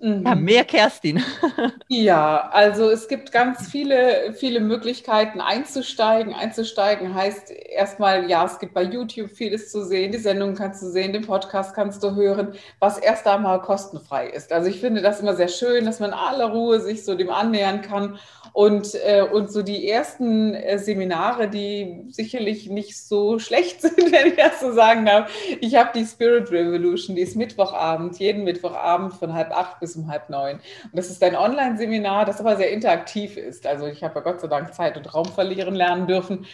[0.00, 0.24] Mhm.
[0.26, 1.22] Ja, mehr Kerstin.
[1.88, 6.34] ja, also es gibt ganz viele, viele Möglichkeiten einzusteigen.
[6.34, 10.86] Einzusteigen heißt erstmal, ja, es gibt bei YouTube vieles zu sehen, die Sendung kannst du
[10.86, 14.52] sehen, den Podcast kannst du hören, was erst einmal kostenfrei ist.
[14.52, 17.30] Also ich finde das immer sehr schön, dass man in aller Ruhe sich so dem
[17.30, 18.18] annähern kann
[18.52, 24.28] und, äh, und so die ersten äh, Seminare, die sicherlich nicht so schlecht sind, wenn
[24.28, 25.30] ich das so sagen darf.
[25.60, 30.10] Ich habe die Spirit Revolution, die ist Mittwochabend, jeden Mittwochabend von halb acht bis um
[30.10, 30.56] halb neun.
[30.56, 33.66] Und das ist ein Online-Seminar, das aber sehr interaktiv ist.
[33.66, 36.46] Also ich habe ja Gott sei Dank Zeit und Raum verlieren lernen dürfen.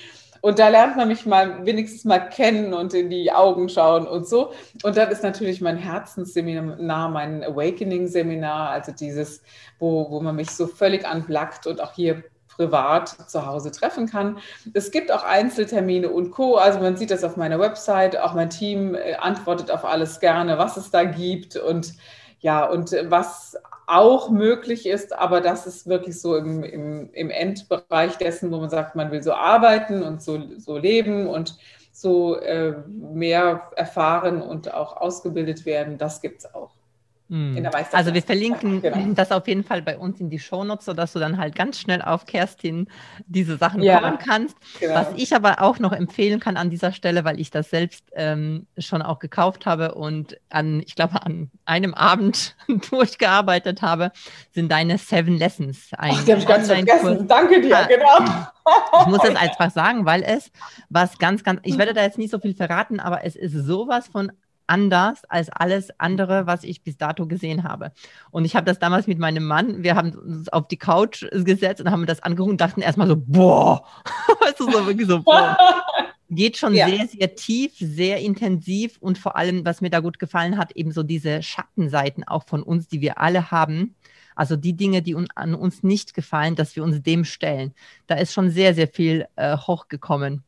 [0.43, 4.27] Und da lernt man mich mal wenigstens mal kennen und in die Augen schauen und
[4.27, 4.53] so.
[4.83, 9.43] Und dann ist natürlich mein Herzensseminar, mein Awakening-Seminar, also dieses,
[9.79, 14.39] wo, wo man mich so völlig anblackt und auch hier privat zu Hause treffen kann.
[14.75, 16.57] Es gibt auch Einzeltermine und Co.
[16.57, 18.19] Also man sieht das auf meiner Website.
[18.19, 21.95] Auch mein Team äh, antwortet auf alles gerne, was es da gibt und
[22.43, 28.17] ja, und was auch möglich ist, aber das ist wirklich so im, im, im Endbereich
[28.19, 31.57] dessen, wo man sagt, man will so arbeiten und so, so leben und
[31.93, 36.73] so äh, mehr erfahren und auch ausgebildet werden, das gibt es auch.
[37.33, 37.67] Hm.
[37.93, 39.15] Also wir verlinken genau.
[39.15, 42.03] das auf jeden Fall bei uns in die Shownotes, sodass du dann halt ganz schnell
[42.03, 42.89] auf Kerstin
[43.25, 44.55] diese Sachen ja, kommen kannst.
[44.81, 44.97] Genau.
[44.97, 48.67] Was ich aber auch noch empfehlen kann an dieser Stelle, weil ich das selbst ähm,
[48.77, 52.55] schon auch gekauft habe und an, ich glaube, an einem Abend
[52.91, 54.13] durchgearbeitet habe,
[54.51, 55.89] sind deine Seven Lessons.
[55.97, 57.27] Ein Ach, die habe ich ganz vergessen.
[57.29, 59.01] Danke dir, ah, genau.
[59.01, 60.51] Ich muss das einfach sagen, weil es
[60.91, 64.09] was ganz, ganz, ich werde da jetzt nicht so viel verraten, aber es ist sowas
[64.09, 64.33] von
[64.73, 67.93] anders als alles andere, was ich bis dato gesehen habe.
[68.31, 71.83] Und ich habe das damals mit meinem Mann, wir haben uns auf die Couch gesetzt
[71.83, 73.85] und haben das angeguckt und dachten erstmal so, boah,
[74.41, 75.59] weißt du, so wirklich so, boah.
[76.31, 76.89] Geht schon ja.
[76.89, 80.91] sehr, sehr tief, sehr intensiv und vor allem, was mir da gut gefallen hat, eben
[80.91, 83.95] so diese Schattenseiten auch von uns, die wir alle haben.
[84.35, 87.75] Also die Dinge, die un an uns nicht gefallen, dass wir uns dem stellen.
[88.07, 90.43] Da ist schon sehr, sehr viel äh, hochgekommen.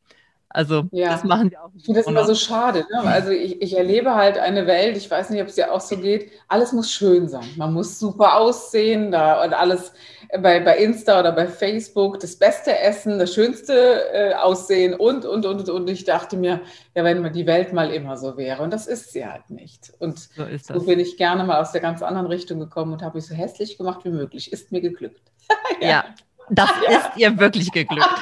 [0.55, 1.11] Also ja.
[1.11, 1.71] das machen wir auch.
[1.75, 2.87] Ich finde das immer so schade.
[2.89, 3.01] Ne?
[3.01, 5.97] Also ich, ich, erlebe halt eine Welt, ich weiß nicht, ob es dir auch so
[5.97, 7.45] geht, alles muss schön sein.
[7.57, 9.93] Man muss super aussehen da und alles
[10.39, 15.45] bei, bei Insta oder bei Facebook, das beste Essen, das schönste äh, Aussehen und, und,
[15.45, 15.91] und, und.
[15.91, 16.61] Ich dachte mir,
[16.95, 18.63] ja, wenn die Welt mal immer so wäre.
[18.63, 19.93] Und das ist sie halt nicht.
[19.99, 23.19] Und so, so bin ich gerne mal aus der ganz anderen Richtung gekommen und habe
[23.19, 24.53] mich so hässlich gemacht wie möglich.
[24.53, 25.21] Ist mir geglückt.
[25.81, 25.89] ja.
[25.89, 26.05] ja,
[26.49, 26.99] das ja.
[26.99, 28.07] ist ihr wirklich geglückt.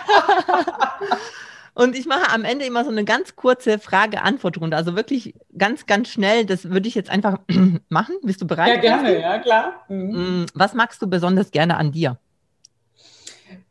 [1.75, 4.77] Und ich mache am Ende immer so eine ganz kurze Frage-Antwort-Runde.
[4.77, 6.45] Also wirklich ganz, ganz schnell.
[6.45, 7.39] Das würde ich jetzt einfach
[7.89, 8.17] machen.
[8.23, 8.77] Bist du bereit?
[8.77, 9.85] Ja, gerne, ja, klar.
[9.89, 10.43] Mhm.
[10.43, 12.19] Mm, was magst du besonders gerne an dir?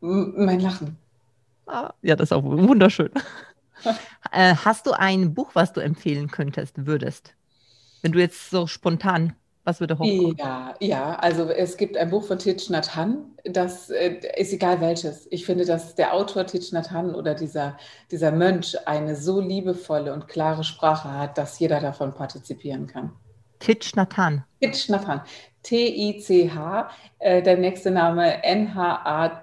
[0.00, 0.96] Mein Lachen.
[1.66, 3.10] Ah, ja, das ist auch wunderschön.
[4.32, 7.34] äh, hast du ein Buch, was du empfehlen könntest, würdest?
[8.02, 9.34] Wenn du jetzt so spontan
[9.64, 10.36] was würde hochkommen?
[10.38, 14.80] Ja, ja, also es gibt ein Buch von Thich Nhat Hanh, das äh, ist egal
[14.80, 15.28] welches.
[15.30, 17.76] Ich finde, dass der Autor Thich Nhat Hanh oder dieser,
[18.10, 23.12] dieser Mönch eine so liebevolle und klare Sprache hat, dass jeder davon partizipieren kann.
[23.60, 24.44] Thich Nhat Hanh.
[24.60, 25.22] Thich Nhat Hanh.
[25.62, 26.90] T-I-C-H,
[27.20, 29.42] äh, der nächste Name N-H-A-T.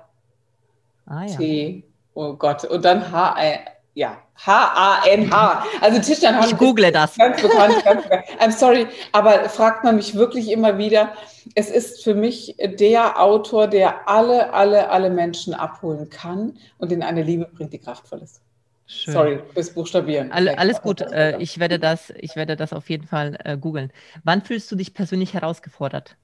[1.05, 1.81] Ah, ja.
[2.13, 3.59] Oh Gott, und dann H-I
[3.99, 5.65] ja, H-A-N-H.
[5.81, 7.17] Also Tischler Ich google das.
[7.17, 8.25] Ganz bekannt, ganz bekannt.
[8.39, 11.11] I'm sorry, aber fragt man mich wirklich immer wieder.
[11.53, 17.03] Es ist für mich der Autor, der alle, alle, alle Menschen abholen kann und in
[17.03, 18.41] eine Liebe bringt, die kraftvoll ist.
[18.85, 19.13] Schön.
[19.13, 20.31] Sorry, fürs Buchstabieren.
[20.31, 21.01] Alle, alles gut.
[21.01, 23.91] Äh, ich, werde das, ich werde das auf jeden Fall äh, googeln.
[24.23, 26.15] Wann fühlst du dich persönlich herausgefordert?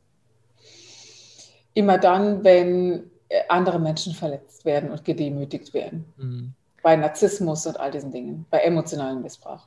[1.74, 6.06] Immer dann, wenn äh, andere Menschen verletzt werden und gedemütigt werden.
[6.16, 6.54] Mhm
[6.86, 9.66] bei Narzissmus und all diesen Dingen, bei emotionalem Missbrauch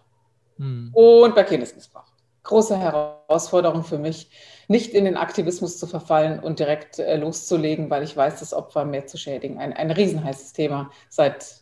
[0.57, 0.93] hm.
[0.95, 2.07] und bei Kindesmissbrauch.
[2.45, 4.31] Große Herausforderung für mich,
[4.69, 8.85] nicht in den Aktivismus zu verfallen und direkt äh, loszulegen, weil ich weiß, das Opfer
[8.85, 9.59] mehr zu schädigen.
[9.59, 11.57] Ein, ein riesenheißes Thema seit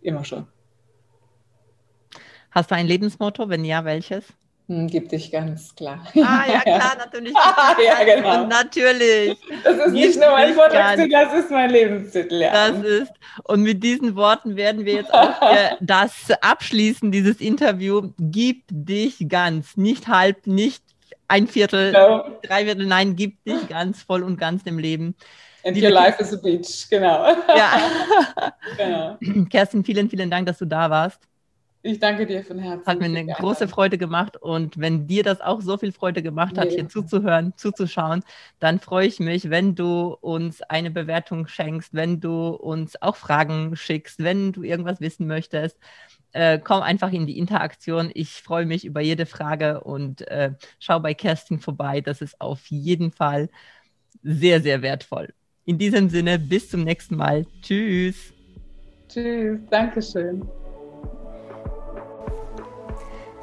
[0.00, 0.46] immer schon.
[2.50, 3.50] Hast du ein Lebensmotto?
[3.50, 4.24] Wenn ja, welches?
[4.68, 6.04] Hm, gibt dich ganz klar.
[6.16, 7.32] Ah, ja, klar, natürlich.
[7.84, 8.42] ja, genau.
[8.42, 9.38] Und natürlich.
[9.62, 12.40] Das ist nicht nur mein Vortragstitel, das ist mein Lebenstitel.
[12.40, 12.52] Ja.
[12.52, 13.12] Das ist.
[13.44, 15.34] Und mit diesen Worten werden wir jetzt auch
[15.80, 18.10] das abschließen, dieses Interview.
[18.18, 20.82] Gib dich ganz, nicht halb, nicht
[21.28, 22.26] ein Viertel, genau.
[22.42, 25.14] drei Viertel, nein, gib dich ganz voll und ganz dem Leben.
[25.64, 27.34] And your life is a beach, genau.
[27.48, 27.80] Ja.
[28.76, 29.44] genau.
[29.50, 31.20] Kerstin, vielen, vielen Dank, dass du da warst.
[31.86, 32.84] Ich danke dir von Herzen.
[32.84, 36.58] Hat mir eine große Freude gemacht und wenn dir das auch so viel Freude gemacht
[36.58, 36.74] hat, nee.
[36.74, 38.24] hier zuzuhören, zuzuschauen,
[38.58, 43.76] dann freue ich mich, wenn du uns eine Bewertung schenkst, wenn du uns auch Fragen
[43.76, 45.78] schickst, wenn du irgendwas wissen möchtest.
[46.32, 48.10] Äh, komm einfach in die Interaktion.
[48.14, 52.00] Ich freue mich über jede Frage und äh, schau bei Kerstin vorbei.
[52.00, 53.48] Das ist auf jeden Fall
[54.24, 55.32] sehr, sehr wertvoll.
[55.64, 57.46] In diesem Sinne, bis zum nächsten Mal.
[57.62, 58.32] Tschüss.
[59.08, 60.42] Tschüss, Dankeschön.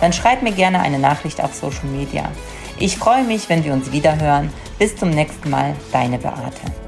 [0.00, 2.30] Dann schreib mir gerne eine Nachricht auf Social Media.
[2.78, 4.52] Ich freue mich, wenn wir uns wiederhören.
[4.78, 6.87] Bis zum nächsten Mal, deine Beate.